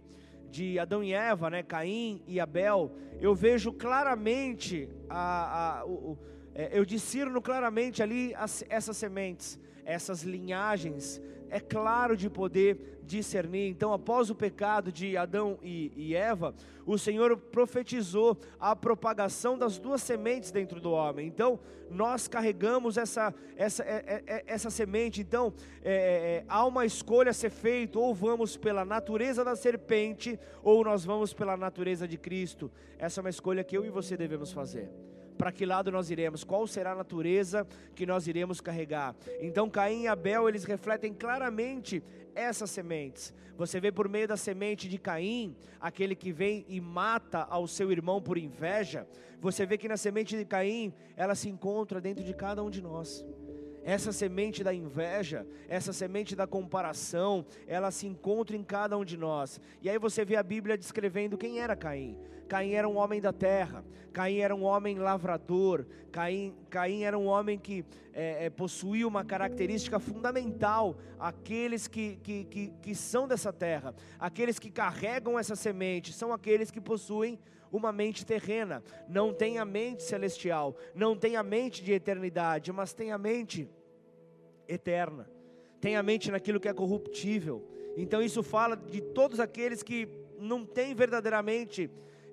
[0.51, 6.19] de Adão e Eva, né, Caim e Abel, eu vejo claramente a, a, o,
[6.55, 13.69] é, eu discerno claramente ali as, essas sementes, essas linhagens, é claro de poder discernir.
[13.69, 16.55] Então, após o pecado de Adão e, e, Eva,
[16.87, 21.27] o Senhor profetizou a propagação das duas sementes dentro do homem.
[21.27, 21.59] Então,
[21.91, 25.23] nós carregamos essa, essa, é, é, é essa semente.
[25.23, 30.39] Então, é, é, há uma escolha a ser feita: ou vamos pela natureza da serpente,
[30.63, 32.71] ou nós vamos pela natureza de Cristo.
[32.99, 35.08] Essa é uma escolha que eu e você devemos fazer
[35.39, 39.15] para que lado nós iremos, qual será a natureza que nós iremos carregar.
[39.41, 42.03] Então Caim e Abel, eles refletem claramente
[42.35, 43.33] essas sementes.
[43.57, 47.91] Você vê por meio da semente de Caim, aquele que vem e mata ao seu
[47.91, 49.07] irmão por inveja,
[49.41, 52.83] você vê que na semente de Caim, ela se encontra dentro de cada um de
[52.83, 53.25] nós.
[53.85, 59.17] Essa semente da inveja, essa semente da comparação, ela se encontra em cada um de
[59.17, 59.61] nós.
[59.81, 62.17] E aí você vê a Bíblia descrevendo quem era Caim.
[62.49, 67.27] Caim era um homem da terra, Caim era um homem lavrador, Caim, Caim era um
[67.27, 73.53] homem que é, é, possuía uma característica fundamental: aqueles que, que, que, que são dessa
[73.53, 77.39] terra, aqueles que carregam essa semente, são aqueles que possuem
[77.71, 82.95] uma mente terrena, não tem a mente celestial, não tem a mente de eternidade, mas
[82.95, 83.69] tem a mente
[84.67, 85.31] eterna,
[85.81, 87.63] tem a mente naquilo que é corruptível.
[87.95, 90.09] Então isso fala de todos aqueles que
[90.39, 91.91] não têm verdadeiramente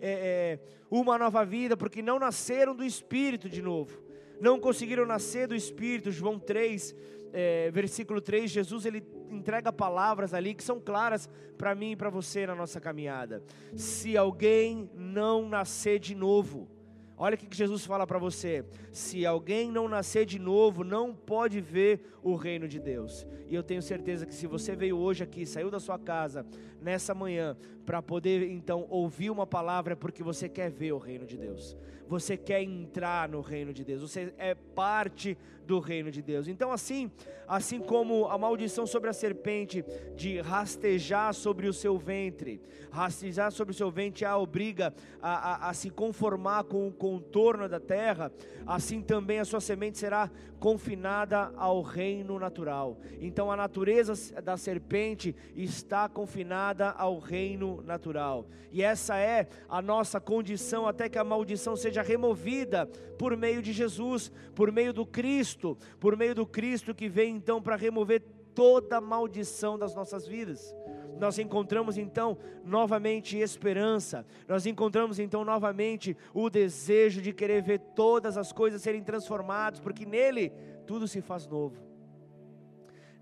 [0.08, 4.00] é, é, uma nova vida, porque não nasceram do Espírito de novo,
[4.40, 6.12] não conseguiram nascer do Espírito.
[6.12, 6.96] João 3,
[7.34, 12.12] é, versículo 3, Jesus ele entrega palavras ali que são claras para mim e para
[12.12, 13.44] você na nossa caminhada.
[13.76, 16.70] Se alguém não nascer de novo,
[17.18, 21.62] Olha o que Jesus fala para você: se alguém não nascer de novo, não pode
[21.62, 23.26] ver o reino de Deus.
[23.48, 26.46] E eu tenho certeza que se você veio hoje aqui, saiu da sua casa
[26.82, 31.26] nessa manhã, para poder então ouvir uma palavra, é porque você quer ver o reino
[31.26, 31.76] de Deus
[32.08, 36.48] você quer entrar no reino de Deus, você é parte do reino de Deus.
[36.48, 37.12] Então, assim,
[37.48, 39.84] assim como a maldição sobre a serpente
[40.16, 45.70] de rastejar sobre o seu ventre, rastejar sobre o seu ventre a obriga a, a,
[45.70, 48.32] a se conformar com o contorno da terra,
[48.66, 52.98] assim também a sua semente será confinada ao reino natural.
[53.22, 60.20] Então, a natureza da serpente está confinada ao reino natural, e essa é a nossa
[60.20, 62.88] condição até que a maldição seja removida
[63.20, 67.62] por meio de Jesus, por meio do Cristo, por meio do Cristo que vem então
[67.62, 68.24] para remover
[68.56, 70.74] toda maldição das nossas vidas.
[71.20, 78.38] Nós encontramos então novamente esperança, nós encontramos então novamente o desejo de querer ver todas
[78.38, 80.52] as coisas serem transformadas, porque nele
[80.86, 81.84] tudo se faz novo.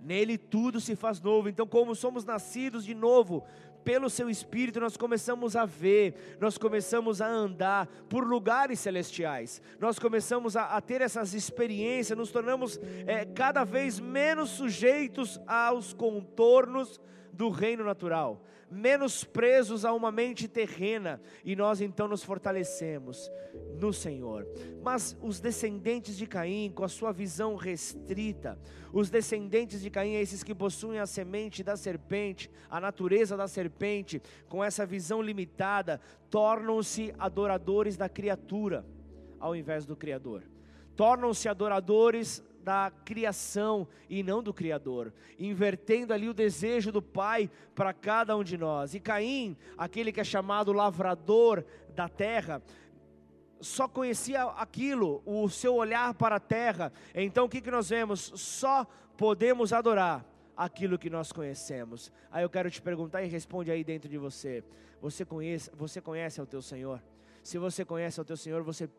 [0.01, 1.47] Nele tudo se faz novo.
[1.47, 3.45] Então, como somos nascidos de novo,
[3.83, 9.99] pelo seu Espírito, nós começamos a ver, nós começamos a andar por lugares celestiais, nós
[9.99, 16.99] começamos a, a ter essas experiências, nos tornamos é, cada vez menos sujeitos aos contornos
[17.33, 18.41] do reino natural
[18.73, 23.31] menos presos a uma mente terrena, e nós então nos fortalecemos
[23.79, 24.47] no Senhor.
[24.81, 28.59] Mas os descendentes de Caim, com a sua visão restrita,
[28.91, 34.21] os descendentes de Caim, esses que possuem a semente da serpente, a natureza da serpente,
[34.49, 38.85] com essa visão limitada, tornam-se adoradores da criatura,
[39.39, 40.43] ao invés do Criador.
[40.95, 47.93] Tornam-se adoradores da criação e não do Criador, invertendo ali o desejo do Pai para
[47.93, 48.95] cada um de nós.
[48.95, 52.61] E Caim, aquele que é chamado lavrador da terra,
[53.59, 56.91] só conhecia aquilo, o seu olhar para a terra.
[57.13, 58.31] Então o que, que nós vemos?
[58.35, 58.85] Só
[59.17, 62.11] podemos adorar aquilo que nós conhecemos.
[62.31, 64.63] Aí eu quero te perguntar e responde aí dentro de você.
[65.01, 67.01] Você conhece, você conhece o teu Senhor?
[67.41, 68.89] Se você conhece o teu Senhor, você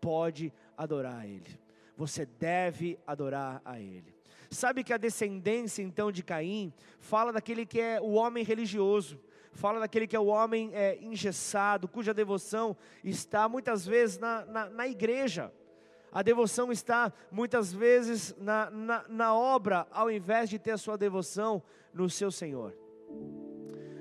[0.00, 1.63] pode adorar a Ele
[1.96, 4.14] você deve adorar a Ele.
[4.50, 9.18] Sabe que a descendência então de Caim fala daquele que é o homem religioso,
[9.52, 14.70] fala daquele que é o homem é, engessado, cuja devoção está muitas vezes na, na,
[14.70, 15.52] na igreja.
[16.12, 20.96] A devoção está muitas vezes na, na, na obra, ao invés de ter a sua
[20.96, 21.60] devoção
[21.92, 22.83] no seu Senhor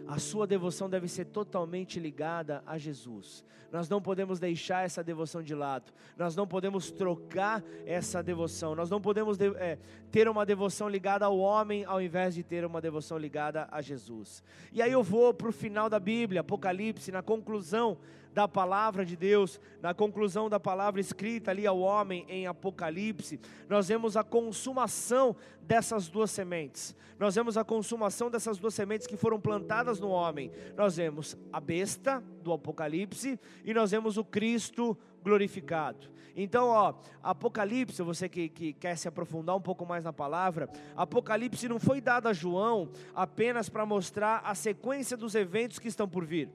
[0.08, 3.44] a sua devoção deve ser totalmente ligada a Jesus.
[3.72, 8.89] Nós não podemos deixar essa devoção de lado, nós não podemos trocar essa devoção, nós
[8.89, 9.80] não podemos é,
[10.12, 14.44] ter uma devoção ligada ao homem ao invés de ter uma devoção ligada a Jesus.
[14.72, 17.98] E aí eu vou para o final da Bíblia, Apocalipse, na conclusão
[18.34, 23.88] da palavra de Deus, na conclusão da palavra escrita ali ao homem em Apocalipse, nós
[23.88, 26.96] vemos a consumação dessas duas sementes.
[27.19, 30.52] Nós vemos a consumação dessas duas sementes que foram plantadas no homem.
[30.76, 36.12] Nós vemos a besta do Apocalipse e nós vemos o Cristo glorificado.
[36.36, 41.69] Então, ó, Apocalipse, você que, que quer se aprofundar um pouco mais na palavra, Apocalipse
[41.69, 46.26] não foi dado a João apenas para mostrar a sequência dos eventos que estão por
[46.26, 46.50] vir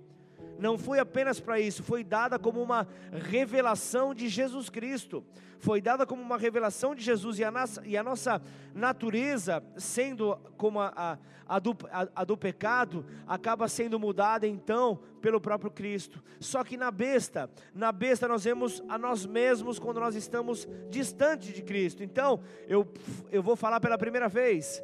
[0.58, 5.24] não foi apenas para isso, foi dada como uma revelação de Jesus Cristo,
[5.58, 8.42] foi dada como uma revelação de Jesus, e a nossa, e a nossa
[8.74, 11.76] natureza, sendo como a, a, a, do,
[12.14, 16.22] a, do pecado, acaba sendo mudada então pelo próprio Cristo.
[16.38, 21.52] Só que na besta, na besta nós vemos a nós mesmos quando nós estamos distante
[21.52, 22.02] de Cristo.
[22.04, 22.86] Então, eu,
[23.30, 24.82] eu vou falar pela primeira vez,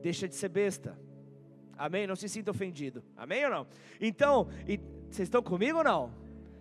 [0.00, 0.98] deixa de ser besta.
[1.76, 2.06] Amém?
[2.06, 3.02] Não se sinta ofendido.
[3.16, 3.66] Amém ou não?
[4.00, 4.80] Então, e,
[5.14, 6.10] vocês estão comigo ou não?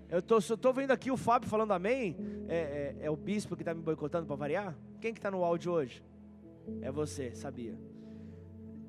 [0.08, 2.16] Eu estou vendo aqui o Fábio falando amém.
[2.48, 4.78] É, é, é o bispo que está me boicotando para variar?
[5.02, 6.04] Quem que está no áudio hoje?
[6.84, 7.76] É você, sabia?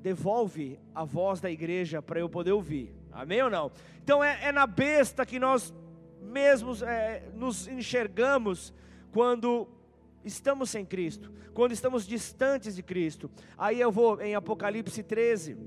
[0.03, 2.93] Devolve a voz da igreja para eu poder ouvir.
[3.11, 3.71] Amém ou não?
[4.03, 5.73] Então é, é na besta que nós
[6.21, 8.71] mesmos é, nos enxergamos
[9.11, 9.67] quando
[10.23, 13.31] estamos sem Cristo, quando estamos distantes de Cristo.
[13.57, 15.57] Aí eu vou em Apocalipse 13.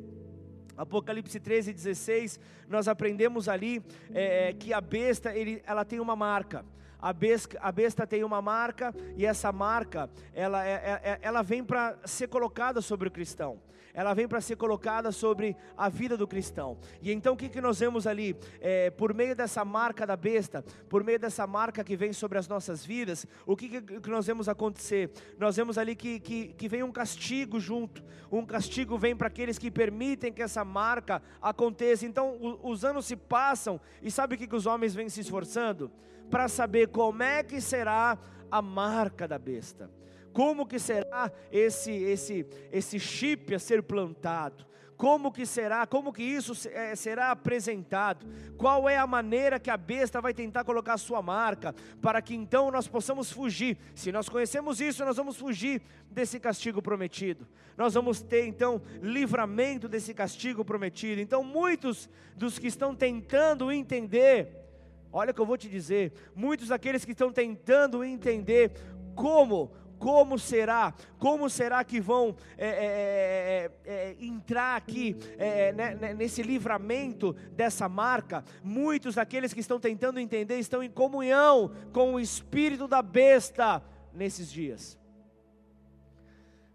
[0.78, 3.82] Apocalipse 13, 16, nós aprendemos ali
[4.14, 6.64] é, que a besta ele, ela tem uma marca.
[7.00, 11.42] A besta, a besta tem uma marca e essa marca ela, é, é, é ela
[11.42, 13.60] vem para ser colocada sobre o cristão
[13.94, 16.78] ela vem para ser colocada sobre a vida do cristão.
[17.00, 18.36] E então o que, que nós vemos ali?
[18.60, 22.48] É, por meio dessa marca da besta, por meio dessa marca que vem sobre as
[22.48, 25.10] nossas vidas, o que, que, nós vemos acontecer?
[25.38, 29.58] Nós vemos ali que, que, que vem um castigo junto, um castigo vem para aqueles
[29.58, 32.06] que permitem que essa marca aconteça.
[32.06, 35.20] Então o, os anos se passam e sabe o que, que os homens vêm se
[35.20, 35.90] esforçando?
[36.30, 38.18] Para saber como é que será
[38.50, 39.97] a marca da besta.
[40.32, 44.66] Como que será esse esse esse chip a ser plantado?
[44.98, 45.86] Como que será?
[45.86, 48.26] Como que isso é, será apresentado?
[48.56, 52.34] Qual é a maneira que a besta vai tentar colocar a sua marca para que
[52.34, 53.78] então nós possamos fugir?
[53.94, 57.46] Se nós conhecemos isso, nós vamos fugir desse castigo prometido.
[57.76, 61.20] Nós vamos ter então livramento desse castigo prometido.
[61.20, 64.66] Então muitos dos que estão tentando entender
[65.10, 68.72] Olha o que eu vou te dizer, muitos daqueles que estão tentando entender
[69.14, 75.72] como como será, como será que vão é é, é, é, é, entrar aqui é,
[75.72, 78.44] né, né, nesse livramento dessa marca.
[78.62, 83.82] Muitos daqueles que estão tentando entender estão em comunhão com o espírito da besta
[84.12, 84.98] nesses dias.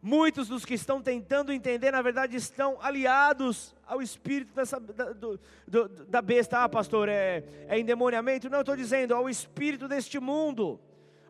[0.02, 5.40] Muitos dos que estão tentando entender, na verdade, estão aliados ao espírito dessa, da, do,
[5.66, 6.62] do, da besta.
[6.62, 8.50] Ah, pastor, é, é endemoniamento?
[8.50, 10.78] Não, estou dizendo, ao espírito deste mundo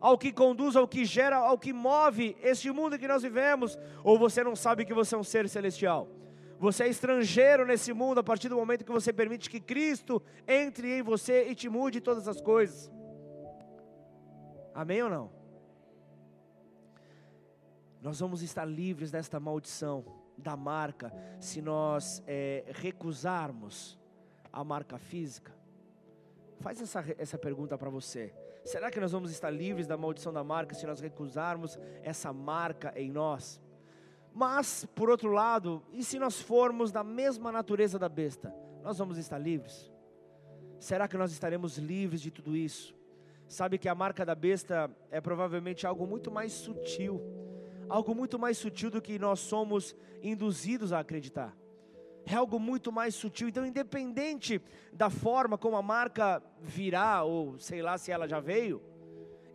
[0.04, 3.78] ao que conduz, ao que gera, ao que move este mundo que nós vivemos?
[4.02, 6.06] Ou você não sabe que você é um ser celestial?
[6.58, 10.98] Você é estrangeiro nesse mundo a partir do momento que você permite que Cristo entre
[10.98, 12.92] em você e te mude todas as coisas.
[14.74, 15.32] Amém ou não?
[18.02, 20.04] Nós vamos estar livres desta maldição,
[20.36, 23.98] da marca, se nós é, recusarmos
[24.52, 25.54] a marca física.
[26.60, 28.43] Faz essa, essa pergunta para você.
[28.64, 32.92] Será que nós vamos estar livres da maldição da marca se nós recusarmos essa marca
[32.96, 33.60] em nós?
[34.32, 39.18] Mas, por outro lado, e se nós formos da mesma natureza da besta, nós vamos
[39.18, 39.92] estar livres?
[40.80, 42.94] Será que nós estaremos livres de tudo isso?
[43.46, 47.20] Sabe que a marca da besta é provavelmente algo muito mais sutil,
[47.88, 51.54] algo muito mais sutil do que nós somos induzidos a acreditar
[52.26, 53.48] é algo muito mais sutil.
[53.48, 54.60] Então, independente
[54.92, 58.82] da forma como a marca virá, ou sei lá se ela já veio,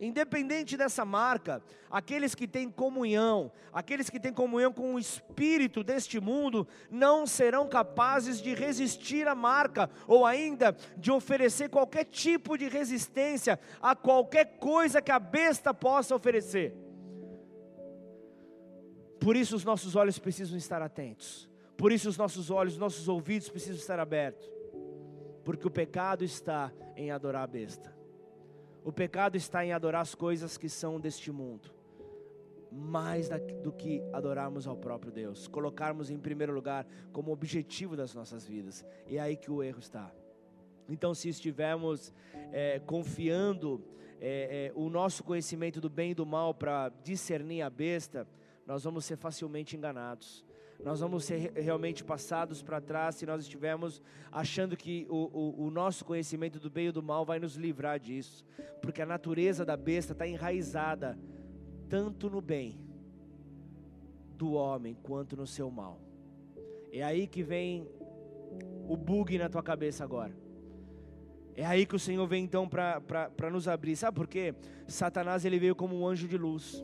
[0.00, 6.18] independente dessa marca, aqueles que têm comunhão, aqueles que têm comunhão com o espírito deste
[6.18, 12.68] mundo, não serão capazes de resistir à marca, ou ainda de oferecer qualquer tipo de
[12.68, 16.74] resistência a qualquer coisa que a besta possa oferecer.
[19.20, 21.49] Por isso, os nossos olhos precisam estar atentos
[21.80, 24.46] por isso os nossos olhos, os nossos ouvidos precisam estar abertos.
[25.42, 27.96] Porque o pecado está em adorar a besta.
[28.84, 31.70] O pecado está em adorar as coisas que são deste mundo.
[32.70, 33.30] Mais
[33.62, 38.84] do que adorarmos ao próprio Deus, colocarmos em primeiro lugar como objetivo das nossas vidas.
[39.06, 40.12] E é aí que o erro está.
[40.86, 42.12] Então, se estivermos
[42.52, 43.82] é, confiando
[44.20, 48.28] é, é, o nosso conhecimento do bem e do mal para discernir a besta,
[48.66, 50.44] nós vamos ser facilmente enganados
[50.84, 54.02] nós vamos ser realmente passados para trás se nós estivermos
[54.32, 57.98] achando que o, o, o, nosso conhecimento do bem e do mal vai nos livrar
[57.98, 58.44] disso,
[58.80, 61.18] porque a natureza da besta está enraizada
[61.88, 62.78] tanto no bem
[64.36, 66.00] do homem quanto no seu mal.
[66.90, 67.86] É aí que vem
[68.88, 70.34] o bug na tua cabeça agora.
[71.54, 73.96] É aí que o Senhor vem então para nos abrir.
[73.96, 74.54] Sabe por quê?
[74.86, 76.82] Satanás ele veio como um anjo de luz.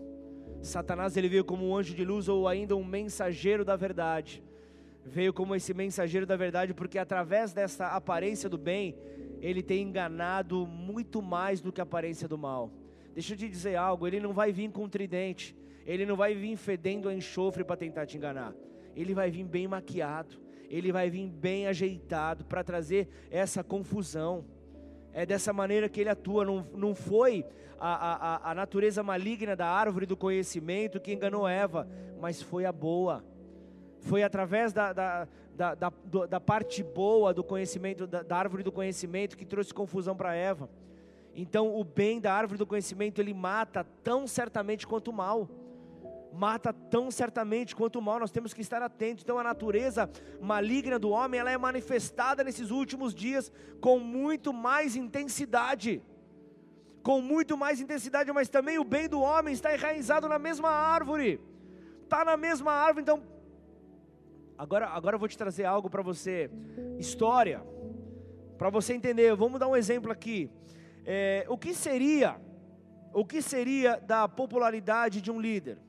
[0.66, 4.42] Satanás ele veio como um anjo de luz ou ainda um mensageiro da verdade.
[5.04, 8.96] Veio como esse mensageiro da verdade porque através dessa aparência do bem,
[9.40, 12.70] ele tem enganado muito mais do que a aparência do mal.
[13.14, 15.56] Deixa eu te dizer algo, ele não vai vir com um tridente,
[15.86, 18.52] ele não vai vir fedendo a enxofre para tentar te enganar.
[18.94, 20.36] Ele vai vir bem maquiado,
[20.68, 24.44] ele vai vir bem ajeitado para trazer essa confusão.
[25.16, 27.42] É dessa maneira que ele atua, não, não foi
[27.80, 31.88] a, a, a natureza maligna da árvore do conhecimento que enganou Eva,
[32.20, 33.24] mas foi a boa.
[34.00, 35.92] Foi através da, da, da, da,
[36.28, 40.68] da parte boa do conhecimento, da, da árvore do conhecimento, que trouxe confusão para Eva.
[41.34, 45.48] Então, o bem da árvore do conhecimento, ele mata tão certamente quanto o mal.
[46.36, 49.24] Mata tão certamente quanto o mal, nós temos que estar atentos.
[49.24, 50.10] Então, a natureza
[50.40, 56.02] maligna do homem, ela é manifestada nesses últimos dias com muito mais intensidade.
[57.02, 61.40] Com muito mais intensidade, mas também o bem do homem está enraizado na mesma árvore.
[62.02, 63.22] Está na mesma árvore, então.
[64.58, 66.50] Agora, agora eu vou te trazer algo para você.
[66.98, 67.62] História.
[68.58, 69.34] Para você entender.
[69.34, 70.50] Vamos dar um exemplo aqui.
[71.06, 72.38] É, o que seria,
[73.14, 75.85] o que seria da popularidade de um líder?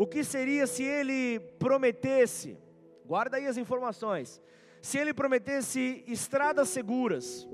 [0.00, 2.56] O que seria se ele prometesse,
[3.04, 4.40] guarda aí as informações,
[4.80, 7.46] se ele prometesse estradas seguras,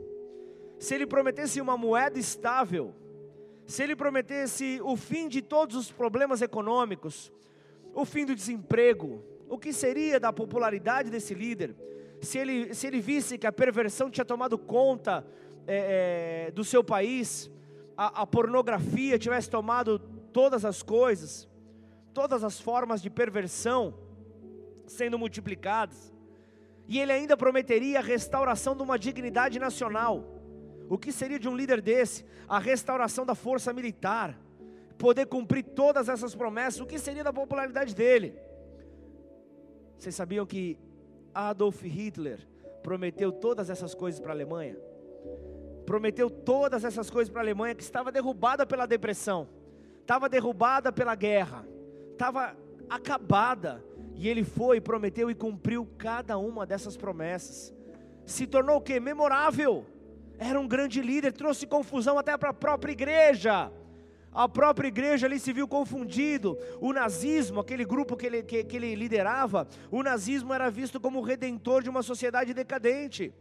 [0.78, 2.94] se ele prometesse uma moeda estável,
[3.66, 7.32] se ele prometesse o fim de todos os problemas econômicos,
[7.92, 11.74] o fim do desemprego, o que seria da popularidade desse líder?
[12.20, 15.26] Se ele, se ele visse que a perversão tinha tomado conta
[15.66, 17.50] é, é, do seu país,
[17.96, 19.98] a, a pornografia tivesse tomado
[20.32, 21.48] todas as coisas,
[22.16, 23.82] todas as formas de perversão
[24.86, 26.10] sendo multiplicadas,
[26.88, 30.24] e ele ainda prometeria a restauração de uma dignidade nacional.
[30.88, 32.24] O que seria de um líder desse?
[32.48, 34.40] A restauração da força militar,
[34.96, 36.80] poder cumprir todas essas promessas.
[36.80, 38.34] O que seria da popularidade dele?
[39.98, 40.78] Vocês sabiam que
[41.34, 42.48] Adolf Hitler
[42.82, 44.78] prometeu todas essas coisas para a Alemanha?
[45.84, 49.48] prometeu todas essas coisas para a Alemanha, que estava derrubada pela depressão,
[50.00, 51.64] estava derrubada pela guerra,
[52.16, 52.56] estava
[52.88, 53.84] acabada.
[54.14, 57.74] E ele foi, prometeu e cumpriu cada uma dessas promessas.
[58.24, 58.98] Se tornou o que?
[58.98, 59.86] Memorável.
[60.38, 63.70] Era um grande líder, trouxe confusão até para a própria igreja.
[64.32, 66.58] A própria igreja ali se viu confundido.
[66.80, 71.20] O nazismo, aquele grupo que ele, que, que ele liderava, o nazismo era visto como
[71.20, 73.32] o redentor de uma sociedade decadente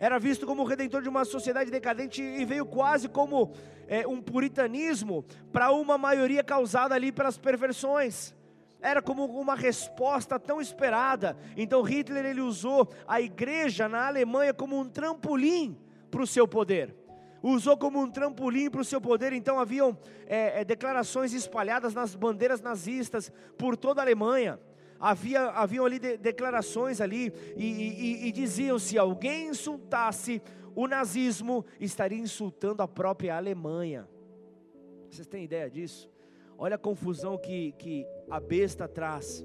[0.00, 3.52] era visto como o redentor de uma sociedade decadente e veio quase como
[3.86, 8.34] é, um puritanismo para uma maioria causada ali pelas perversões.
[8.80, 11.36] Era como uma resposta tão esperada.
[11.54, 15.76] Então Hitler ele usou a igreja na Alemanha como um trampolim
[16.10, 16.96] para o seu poder
[17.42, 19.32] usou como um trampolim para o seu poder.
[19.32, 19.96] Então haviam
[20.26, 24.60] é, é, declarações espalhadas nas bandeiras nazistas por toda a Alemanha
[25.00, 30.42] havia, haviam ali de, declarações ali, e, e, e diziam: se alguém insultasse
[30.74, 34.06] o nazismo, estaria insultando a própria Alemanha.
[35.08, 36.08] Vocês têm ideia disso?
[36.56, 39.44] Olha a confusão que, que a besta traz.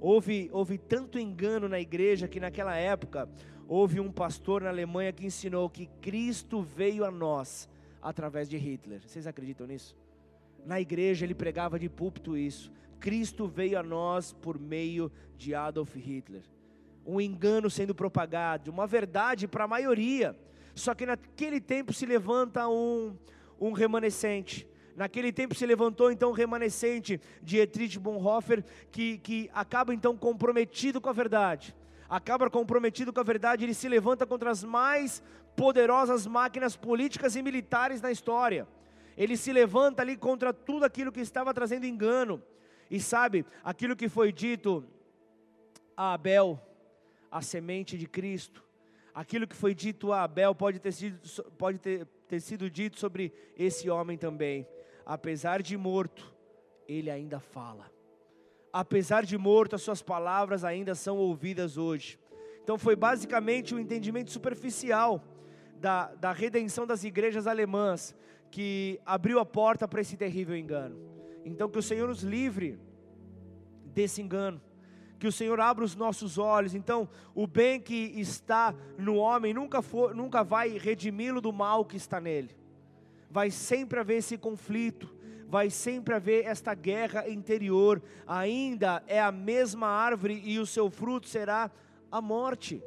[0.00, 3.28] Houve, houve tanto engano na igreja que naquela época
[3.66, 7.68] houve um pastor na Alemanha que ensinou que Cristo veio a nós
[8.00, 9.02] através de Hitler.
[9.06, 9.96] Vocês acreditam nisso?
[10.64, 12.72] Na igreja ele pregava de púlpito isso.
[13.00, 16.42] Cristo veio a nós por meio de Adolf Hitler.
[17.06, 20.38] Um engano sendo propagado, uma verdade para a maioria.
[20.74, 23.16] Só que naquele tempo se levanta um,
[23.60, 24.66] um remanescente.
[24.94, 31.00] Naquele tempo se levantou então um remanescente de Dietrich Bonhoeffer, que, que acaba então comprometido
[31.00, 31.74] com a verdade.
[32.08, 35.22] Acaba comprometido com a verdade, ele se levanta contra as mais
[35.54, 38.66] poderosas máquinas políticas e militares na história.
[39.18, 42.40] Ele se levanta ali contra tudo aquilo que estava trazendo engano.
[42.88, 44.84] E sabe, aquilo que foi dito
[45.96, 46.58] a Abel,
[47.28, 48.62] a semente de Cristo,
[49.12, 51.18] aquilo que foi dito a Abel pode ter sido,
[51.58, 54.64] pode ter, ter sido dito sobre esse homem também.
[55.04, 56.32] Apesar de morto,
[56.86, 57.90] ele ainda fala.
[58.72, 62.20] Apesar de morto, as suas palavras ainda são ouvidas hoje.
[62.62, 65.24] Então foi basicamente um entendimento superficial
[65.80, 68.14] da, da redenção das igrejas alemãs
[68.50, 70.96] que abriu a porta para esse terrível engano.
[71.44, 72.78] Então, que o Senhor nos livre
[73.94, 74.60] desse engano.
[75.18, 76.74] que o Senhor abra os nossos olhos.
[76.74, 81.96] Então, o bem que está no homem nunca, for, nunca vai redimi-lo do mal que
[81.96, 82.56] está nele.
[83.30, 85.12] Vai sempre haver esse conflito,
[85.48, 88.00] vai sempre haver esta guerra interior.
[88.26, 91.70] Ainda é a mesma árvore e o seu fruto será
[92.10, 92.82] a morte.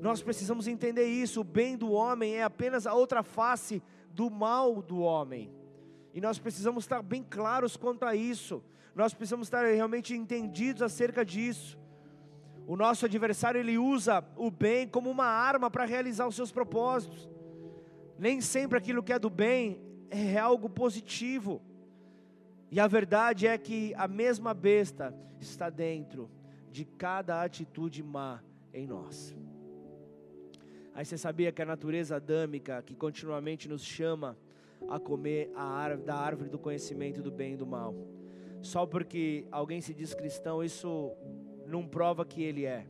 [0.00, 1.40] Nós precisamos entender isso.
[1.40, 3.82] O bem do homem é apenas a outra face
[4.18, 5.48] do mal do homem.
[6.12, 8.60] E nós precisamos estar bem claros quanto a isso.
[8.92, 11.78] Nós precisamos estar realmente entendidos acerca disso.
[12.66, 17.30] O nosso adversário ele usa o bem como uma arma para realizar os seus propósitos.
[18.18, 21.62] Nem sempre aquilo que é do bem é algo positivo.
[22.72, 26.28] E a verdade é que a mesma besta está dentro
[26.72, 28.42] de cada atitude má
[28.74, 29.32] em nós.
[30.98, 34.36] Aí você sabia que a natureza adâmica, que continuamente nos chama
[34.88, 37.94] a comer a árvore, da árvore do conhecimento do bem e do mal,
[38.60, 41.12] só porque alguém se diz cristão, isso
[41.68, 42.84] não prova que ele é.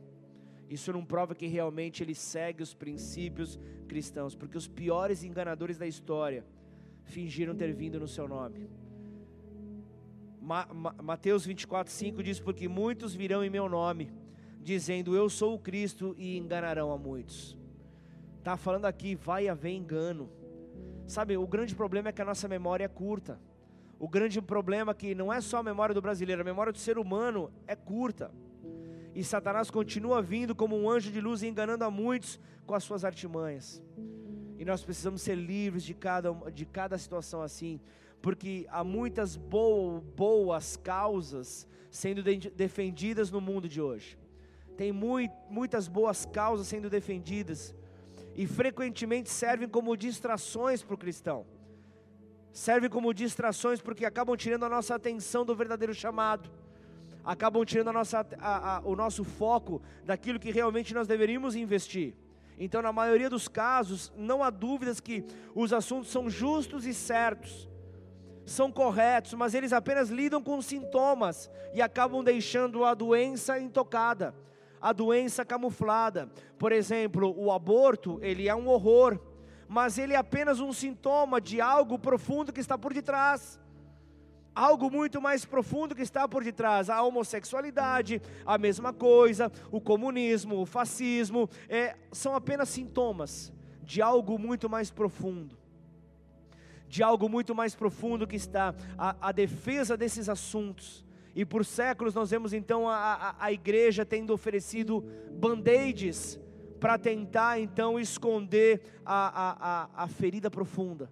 [0.67, 5.85] Isso não prova que realmente ele segue os princípios cristãos, porque os piores enganadores da
[5.85, 6.43] história
[7.03, 8.71] fingiram ter vindo no seu nome.
[10.41, 14.11] Ma Ma Mateus 24, 5 diz: Porque muitos virão em meu nome,
[14.59, 17.58] dizendo eu sou o Cristo, e enganarão a muitos.
[18.39, 20.29] Está falando aqui, vai haver engano.
[21.05, 23.39] Sabe, o grande problema é que a nossa memória é curta.
[23.99, 26.79] O grande problema é que não é só a memória do brasileiro, a memória do
[26.79, 28.31] ser humano é curta.
[29.13, 33.03] E Satanás continua vindo como um anjo de luz enganando a muitos com as suas
[33.03, 33.83] artimanhas.
[34.57, 37.81] E nós precisamos ser livres de cada, de cada situação assim,
[38.21, 44.17] porque há muitas boas, boas causas sendo de, defendidas no mundo de hoje.
[44.77, 47.75] Tem muito, muitas boas causas sendo defendidas
[48.39, 51.45] e frequentemente servem como distrações para o cristão.
[52.53, 56.49] Servem como distrações porque acabam tirando a nossa atenção do verdadeiro chamado,
[57.21, 62.15] acabam tirando a nossa, a, a, o nosso foco daquilo que realmente nós deveríamos investir.
[62.57, 67.67] Então, na maioria dos casos, não há dúvidas que os assuntos são justos e certos,
[68.45, 74.33] são corretos, mas eles apenas lidam com sintomas e acabam deixando a doença intocada,
[74.81, 76.29] a doença camuflada.
[76.57, 79.19] Por exemplo, o aborto, ele é um horror,
[79.67, 83.59] mas ele é apenas um sintoma de algo profundo que está por detrás.
[84.55, 86.89] Algo muito mais profundo que está por detrás.
[86.89, 93.53] A homossexualidade, a mesma coisa, o comunismo, o fascismo, é, são apenas sintomas
[93.83, 95.57] de algo muito mais profundo.
[96.87, 101.05] De algo muito mais profundo que está a, a defesa desses assuntos.
[101.39, 105.05] E por séculos nós vemos então a, a, a igreja tendo oferecido
[105.39, 106.37] band-aids
[106.81, 111.09] para tentar então esconder a, a, a, a ferida profunda.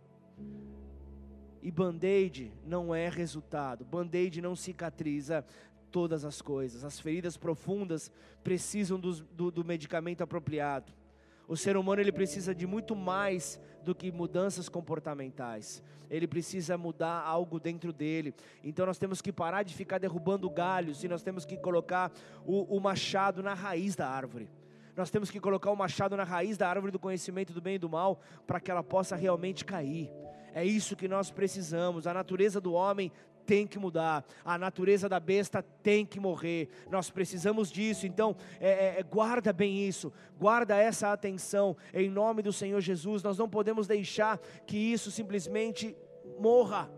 [1.61, 5.45] E band-aid não é resultado, band-aid não cicatriza
[5.91, 6.83] todas as coisas.
[6.83, 8.11] As feridas profundas
[8.43, 10.91] precisam do, do, do medicamento apropriado.
[11.47, 13.57] O ser humano ele precisa de muito mais
[13.87, 15.81] do que mudanças comportamentais.
[16.09, 18.35] Ele precisa mudar algo dentro dele.
[18.61, 22.11] Então nós temos que parar de ficar derrubando galhos e nós temos que colocar
[22.45, 24.49] o, o machado na raiz da árvore.
[24.93, 27.79] Nós temos que colocar o machado na raiz da árvore do conhecimento do bem e
[27.79, 30.11] do mal, para que ela possa realmente cair.
[30.53, 32.07] É isso que nós precisamos.
[32.07, 33.09] A natureza do homem
[33.47, 36.67] tem que mudar, a natureza da besta tem que morrer.
[36.91, 38.05] Nós precisamos disso.
[38.05, 43.23] Então, é, é, é, guarda bem isso, guarda essa atenção em nome do Senhor Jesus.
[43.23, 44.37] Nós não podemos deixar
[44.67, 45.95] que isso simplesmente
[46.37, 46.91] morra.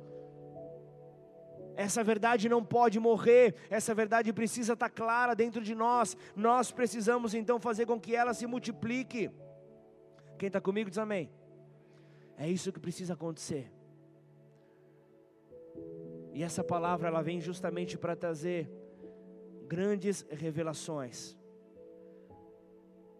[1.75, 6.17] Essa verdade não pode morrer, essa verdade precisa estar clara dentro de nós.
[6.35, 9.29] Nós precisamos então fazer com que ela se multiplique.
[10.37, 11.31] Quem está comigo diz amém.
[12.37, 13.78] É isso que precisa acontecer.
[16.39, 18.71] E essa palavra ela vem justamente para trazer
[19.67, 21.35] grandes revelações.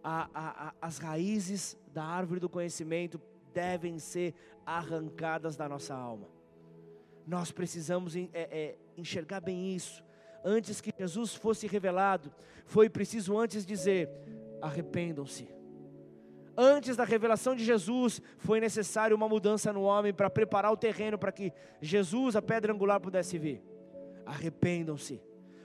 [0.02, 3.20] A, a, a, as raízes da árvore do conhecimento
[3.54, 4.34] devem ser
[4.66, 6.30] arrancadas da nossa alma.
[7.28, 10.02] Nós precisamos é, é, enxergar bem isso.
[10.42, 12.32] Antes que Jesus fosse revelado,
[12.68, 14.10] foi preciso antes dizer:
[14.62, 15.46] arrependam-se.
[16.62, 21.18] Antes da revelação de Jesus, foi necessário uma mudança no homem para preparar o terreno
[21.18, 23.64] para que Jesus, a pedra angular, pudesse vir.
[24.26, 25.22] Arrependam-se.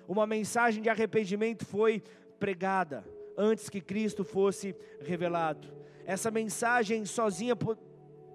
[0.07, 2.01] Uma mensagem de arrependimento foi
[2.39, 3.05] pregada
[3.37, 5.67] antes que Cristo fosse revelado.
[6.07, 7.57] Essa mensagem sozinha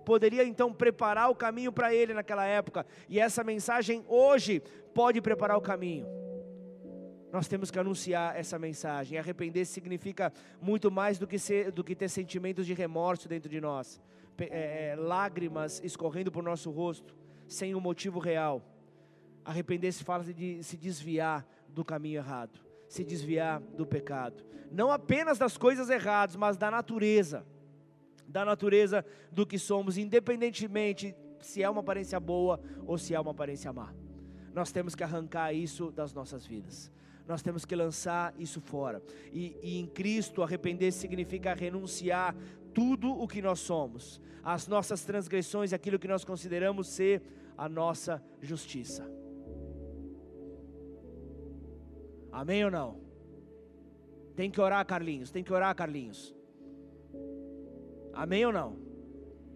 [0.04, 4.62] poderia então preparar o caminho para ele naquela época, e essa mensagem hoje
[4.94, 6.06] pode preparar o caminho.
[7.32, 9.18] Nós temos que anunciar essa mensagem.
[9.18, 13.62] Arrepender-se significa muito mais do que, ser, do que ter sentimentos de remorso dentro de
[13.62, 14.02] nós,
[14.38, 17.16] é, é, lágrimas escorrendo por nosso rosto,
[17.48, 18.64] sem um motivo real.
[19.46, 24.44] Arrepender-se fala de se desviar do caminho errado, se desviar do pecado.
[24.72, 27.46] Não apenas das coisas erradas, mas da natureza.
[28.28, 33.32] Da natureza do que somos, independentemente se é uma aparência boa ou se é uma
[33.32, 33.94] aparência má.
[34.54, 36.92] Nós temos que arrancar isso das nossas vidas.
[37.30, 39.04] Nós temos que lançar isso fora.
[39.32, 42.36] E, e em Cristo, arrepender significa renunciar
[42.74, 47.22] tudo o que nós somos, as nossas transgressões, aquilo que nós consideramos ser
[47.56, 49.08] a nossa justiça.
[52.32, 53.00] Amém ou não?
[54.36, 55.30] Tem que orar, Carlinhos.
[55.30, 56.34] Tem que orar, Carlinhos.
[58.12, 58.76] Amém ou não?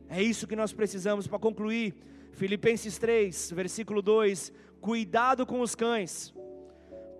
[0.07, 1.95] É isso que nós precisamos para concluir.
[2.33, 6.31] Filipenses 3, versículo 2: Cuidado com os cães,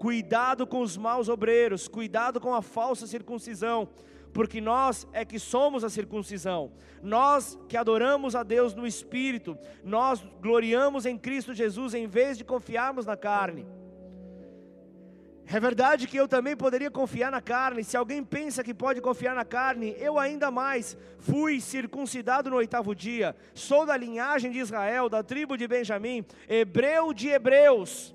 [0.04, 3.88] cuidado com os maus obreiros, cuidado com a falsa circuncisão,
[4.34, 10.22] porque nós é que somos a circuncisão, nós que adoramos a Deus no Espírito, nós
[10.42, 13.66] gloriamos em Cristo Jesus em vez de confiarmos na carne.
[15.48, 17.82] É verdade que eu também poderia confiar na carne.
[17.82, 20.98] Se alguém pensa que pode confiar na carne, eu ainda mais.
[21.20, 27.14] Fui circuncidado no oitavo dia, sou da linhagem de Israel, da tribo de Benjamim, hebreu
[27.14, 28.14] de hebreus.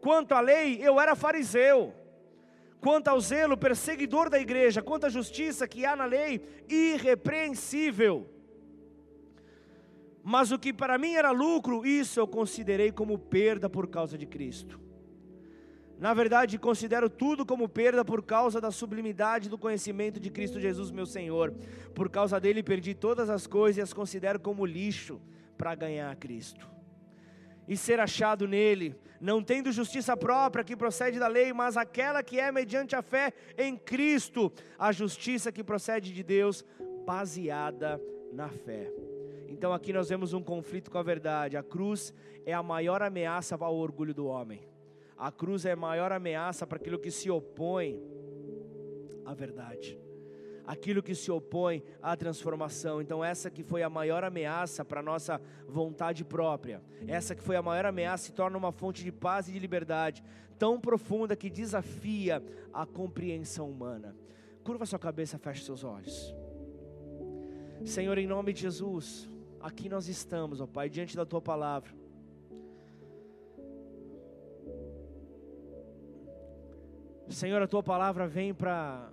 [0.00, 1.94] Quanto à lei, eu era fariseu.
[2.80, 4.82] Quanto ao zelo, perseguidor da igreja.
[4.82, 8.28] Quanto à justiça que há na lei, irrepreensível.
[10.22, 14.26] Mas o que para mim era lucro, isso eu considerei como perda por causa de
[14.26, 14.80] Cristo.
[15.98, 20.90] Na verdade, considero tudo como perda por causa da sublimidade do conhecimento de Cristo Jesus,
[20.90, 21.54] meu Senhor.
[21.94, 25.20] Por causa dele, perdi todas as coisas e as considero como lixo
[25.58, 26.66] para ganhar a Cristo.
[27.70, 32.40] E ser achado nele, não tendo justiça própria que procede da lei, mas aquela que
[32.40, 36.64] é mediante a fé em Cristo, a justiça que procede de Deus,
[37.06, 38.02] baseada
[38.32, 38.90] na fé.
[39.46, 41.56] Então aqui nós vemos um conflito com a verdade.
[41.56, 42.12] A cruz
[42.44, 44.68] é a maior ameaça ao orgulho do homem.
[45.16, 48.02] A cruz é a maior ameaça para aquilo que se opõe
[49.24, 49.96] à verdade.
[50.70, 53.02] Aquilo que se opõe à transformação.
[53.02, 57.56] Então, essa que foi a maior ameaça para a nossa vontade própria, essa que foi
[57.56, 60.22] a maior ameaça se torna uma fonte de paz e de liberdade
[60.60, 62.40] tão profunda que desafia
[62.72, 64.14] a compreensão humana.
[64.62, 66.32] Curva sua cabeça, feche seus olhos.
[67.84, 71.90] Senhor, em nome de Jesus, aqui nós estamos, ó Pai, diante da tua palavra.
[77.28, 79.10] Senhor, a tua palavra vem para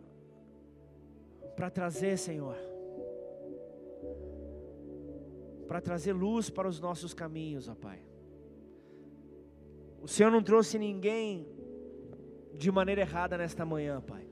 [1.58, 2.56] para trazer, Senhor,
[5.68, 8.00] para trazer luz para os nossos caminhos, ó Pai.
[10.00, 11.48] O Senhor não trouxe ninguém
[12.54, 14.28] de maneira errada nesta manhã, Pai.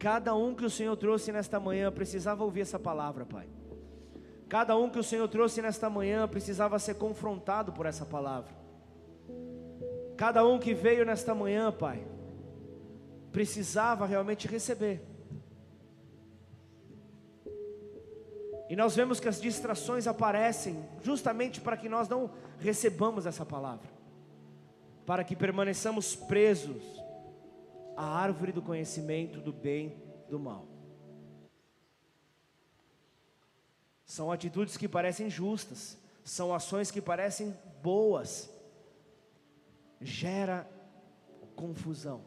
[0.00, 3.48] Cada um que o Senhor trouxe nesta manhã precisava ouvir essa palavra, Pai.
[4.48, 8.52] Cada um que o Senhor trouxe nesta manhã precisava ser confrontado por essa palavra.
[10.16, 12.04] Cada um que veio nesta manhã, Pai,
[13.30, 15.08] precisava realmente receber.
[18.70, 23.90] E nós vemos que as distrações aparecem justamente para que nós não recebamos essa palavra,
[25.04, 26.80] para que permaneçamos presos
[27.96, 30.68] à árvore do conhecimento do bem e do mal.
[34.04, 37.52] São atitudes que parecem justas, são ações que parecem
[37.82, 38.48] boas,
[40.00, 40.64] gera
[41.56, 42.22] confusão.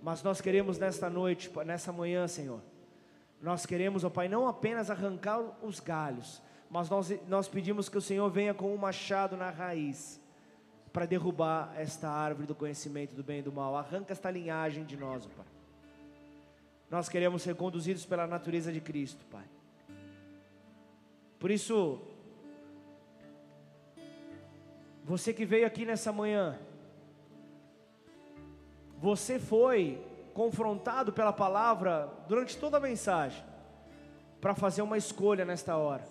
[0.00, 2.60] Mas nós queremos nesta noite, nessa manhã, Senhor,
[3.44, 6.40] nós queremos, ó Pai, não apenas arrancar os galhos,
[6.70, 10.18] mas nós, nós pedimos que o Senhor venha com um machado na raiz,
[10.90, 13.76] para derrubar esta árvore do conhecimento do bem e do mal.
[13.76, 15.46] Arranca esta linhagem de nós, ó Pai.
[16.90, 19.44] Nós queremos ser conduzidos pela natureza de Cristo, Pai.
[21.38, 22.00] Por isso,
[25.04, 26.58] você que veio aqui nessa manhã,
[28.96, 30.02] você foi
[30.34, 33.42] confrontado pela palavra durante toda a mensagem
[34.40, 36.04] para fazer uma escolha nesta hora,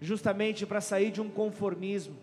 [0.00, 2.16] justamente para sair de um conformismo.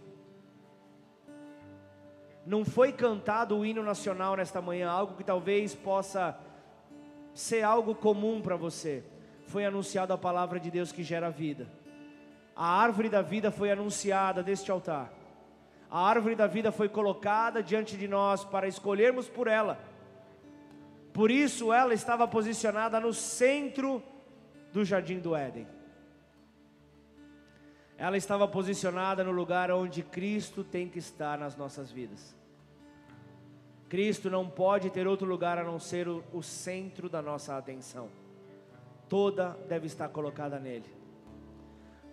[2.46, 6.38] Não foi cantado o hino nacional nesta manhã, algo que talvez possa
[7.34, 9.04] ser algo comum para você.
[9.48, 11.68] Foi anunciada a palavra de Deus que gera vida.
[12.56, 15.14] A árvore da vida foi anunciada deste altar.
[15.90, 19.89] A árvore da vida foi colocada diante de nós para escolhermos por ela.
[21.14, 24.02] Por isso ela estava posicionada no centro
[24.72, 25.68] do jardim do Éden.
[27.98, 32.36] Ela estava posicionada no lugar onde Cristo tem que estar nas nossas vidas.
[33.90, 38.08] Cristo não pode ter outro lugar a não ser o, o centro da nossa atenção.
[39.10, 40.86] Toda deve estar colocada nele.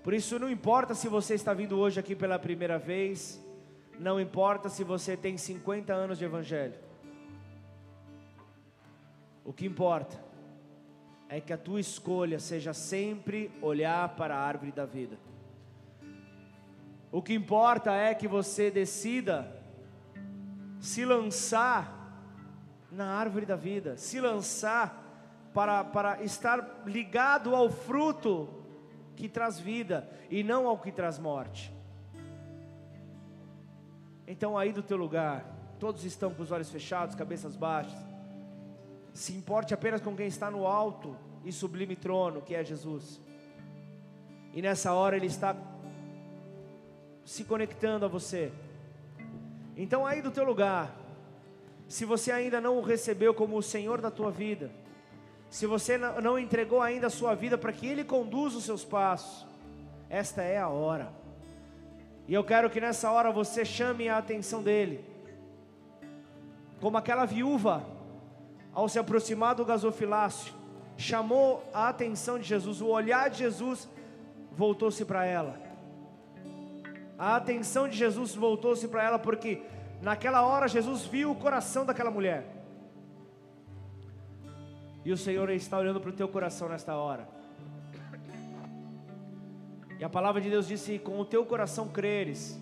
[0.02, 3.44] Por isso, não importa se você está vindo hoje aqui pela primeira vez,
[3.98, 6.85] não importa se você tem 50 anos de evangelho.
[9.46, 10.20] O que importa
[11.28, 15.16] é que a tua escolha seja sempre olhar para a árvore da vida.
[17.12, 19.56] O que importa é que você decida
[20.80, 21.94] se lançar
[22.90, 28.48] na árvore da vida, se lançar para, para estar ligado ao fruto
[29.14, 31.72] que traz vida e não ao que traz morte.
[34.26, 35.44] Então, aí do teu lugar,
[35.78, 38.15] todos estão com os olhos fechados, cabeças baixas.
[39.16, 43.18] Se importe apenas com quem está no alto e sublime trono, que é Jesus.
[44.52, 45.56] E nessa hora Ele está
[47.24, 48.52] se conectando a você.
[49.74, 50.94] Então, aí do teu lugar,
[51.88, 54.70] se você ainda não o recebeu como o Senhor da tua vida,
[55.48, 59.46] se você não entregou ainda a sua vida para que Ele conduza os seus passos,
[60.10, 61.10] esta é a hora.
[62.28, 65.02] E eu quero que nessa hora você chame a atenção dele,
[66.82, 67.95] como aquela viúva,
[68.76, 70.52] ao se aproximar do gasofilácio,
[70.98, 73.88] chamou a atenção de Jesus, o olhar de Jesus
[74.52, 75.58] voltou-se para ela.
[77.18, 79.62] A atenção de Jesus voltou-se para ela porque
[80.02, 82.44] naquela hora Jesus viu o coração daquela mulher.
[85.06, 87.26] E o Senhor está olhando para o teu coração nesta hora.
[89.98, 92.60] E a palavra de Deus disse: com o teu coração creres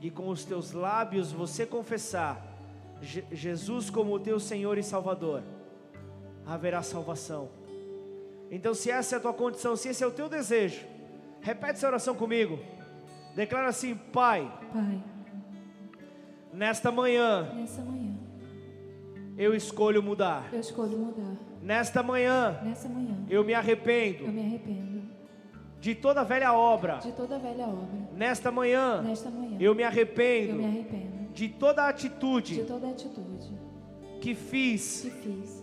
[0.00, 2.51] e com os teus lábios você confessar
[3.02, 5.42] Je Jesus como o teu Senhor e Salvador,
[6.46, 7.48] haverá salvação.
[8.50, 10.86] Então, se essa é a tua condição, se esse é o teu desejo,
[11.40, 12.58] repete essa oração comigo.
[13.34, 15.02] Declara assim: Pai, Pai,
[16.52, 18.14] nesta manhã, nessa manhã,
[19.36, 20.48] eu escolho mudar.
[20.52, 21.36] eu escolho mudar.
[21.60, 25.02] Nesta manhã, Nessa manhã, eu me eu arrependo me arrependo
[25.80, 26.96] de toda velha obra.
[26.98, 28.08] de toda a velha obra.
[28.14, 32.86] Nesta manhã, Nesta manhã, eu me eu me arrependo arrependo de toda de atitude toda
[32.86, 33.50] a atitude
[34.20, 35.62] que fiz que fiz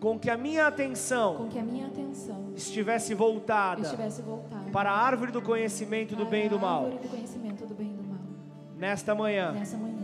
[0.00, 5.32] com que a minha atenção a minha atenção estivesse voltada estivesse voltada para a árvore
[5.32, 6.90] do conhecimento do bem e do a mal.
[6.90, 8.18] do conhecimento do bem e do mal.
[8.76, 9.98] Nesta manhã, Nessa manhã,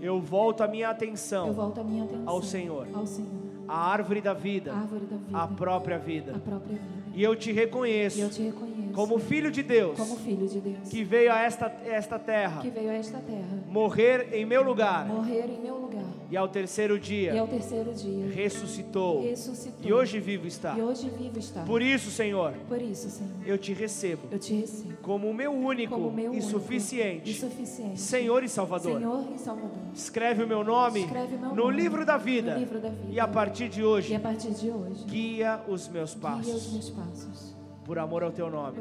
[0.00, 2.88] eu volto a minha atenção a minha atenção ao Senhor.
[2.94, 3.30] ao Senhor,
[3.68, 6.36] à árvore da a vida, árvore da vida, a própria vida.
[6.36, 6.94] a própria vida.
[7.14, 9.98] E eu te E eu reconheço te reconheço como filho de Deus.
[9.98, 10.88] Como filho de Deus.
[10.88, 12.62] Que veio a esta, esta terra.
[12.62, 13.64] Que veio a esta terra.
[13.68, 15.06] Morrer em meu lugar.
[15.06, 16.04] Morrer em meu lugar.
[16.30, 19.22] E ao terceiro e dia ao terceiro dia ressuscitou.
[19.22, 19.86] ressuscitou.
[19.86, 20.76] E hoje vivo está.
[20.76, 21.62] e hoje vivo está.
[21.62, 25.52] Por isso, Senhor, Por isso, Senhor, eu te recebo eu te recebo como o meu
[25.52, 28.98] único como meu e suficiente e suficiente Senhor e Salvador.
[28.98, 29.70] Senhor e Salvador.
[29.94, 32.54] Escreve o meu nome Escreve meu no nome livro da vida.
[32.54, 33.12] no livro da vida.
[33.12, 36.44] e a partir de E hoje a partir de hoje, guia os meus guia os
[36.46, 36.72] passos.
[36.72, 37.54] meus passos
[37.84, 38.78] por amor ao teu nome.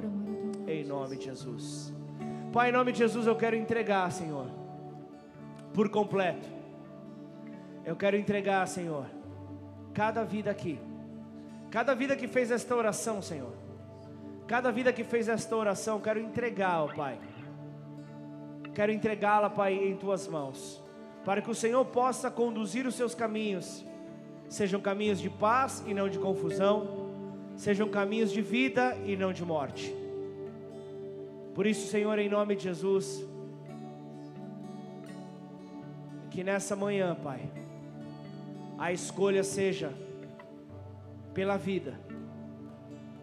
[0.68, 1.94] Em nome de Jesus.
[2.52, 4.48] Pai, em nome de Jesus, eu quero entregar, Senhor,
[5.74, 6.48] por completo.
[7.84, 9.06] Eu quero entregar, Senhor,
[9.94, 10.80] cada vida aqui,
[11.70, 13.54] cada vida que fez esta oração, Senhor,
[14.48, 17.20] cada vida que fez esta oração, quero entregar, ó Pai.
[18.74, 20.82] Quero entregá-la, Pai, em tuas mãos,
[21.26, 23.86] para que o Senhor possa conduzir os seus caminhos,
[24.48, 27.03] sejam caminhos de paz e não de confusão,
[27.56, 29.94] sejam caminhos de vida e não de morte.
[31.54, 33.24] Por isso, Senhor, em nome de Jesus,
[36.32, 37.42] que nessa manhã, Pai,
[38.78, 39.94] a escolha seja
[41.34, 42.00] pela vida,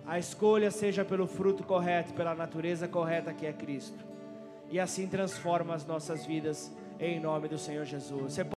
[0.07, 3.99] a escolha seja pelo fruto correto, pela natureza correta que é Cristo,
[4.71, 8.35] e assim transforma as nossas vidas, em nome do Senhor Jesus.
[8.35, 8.45] Você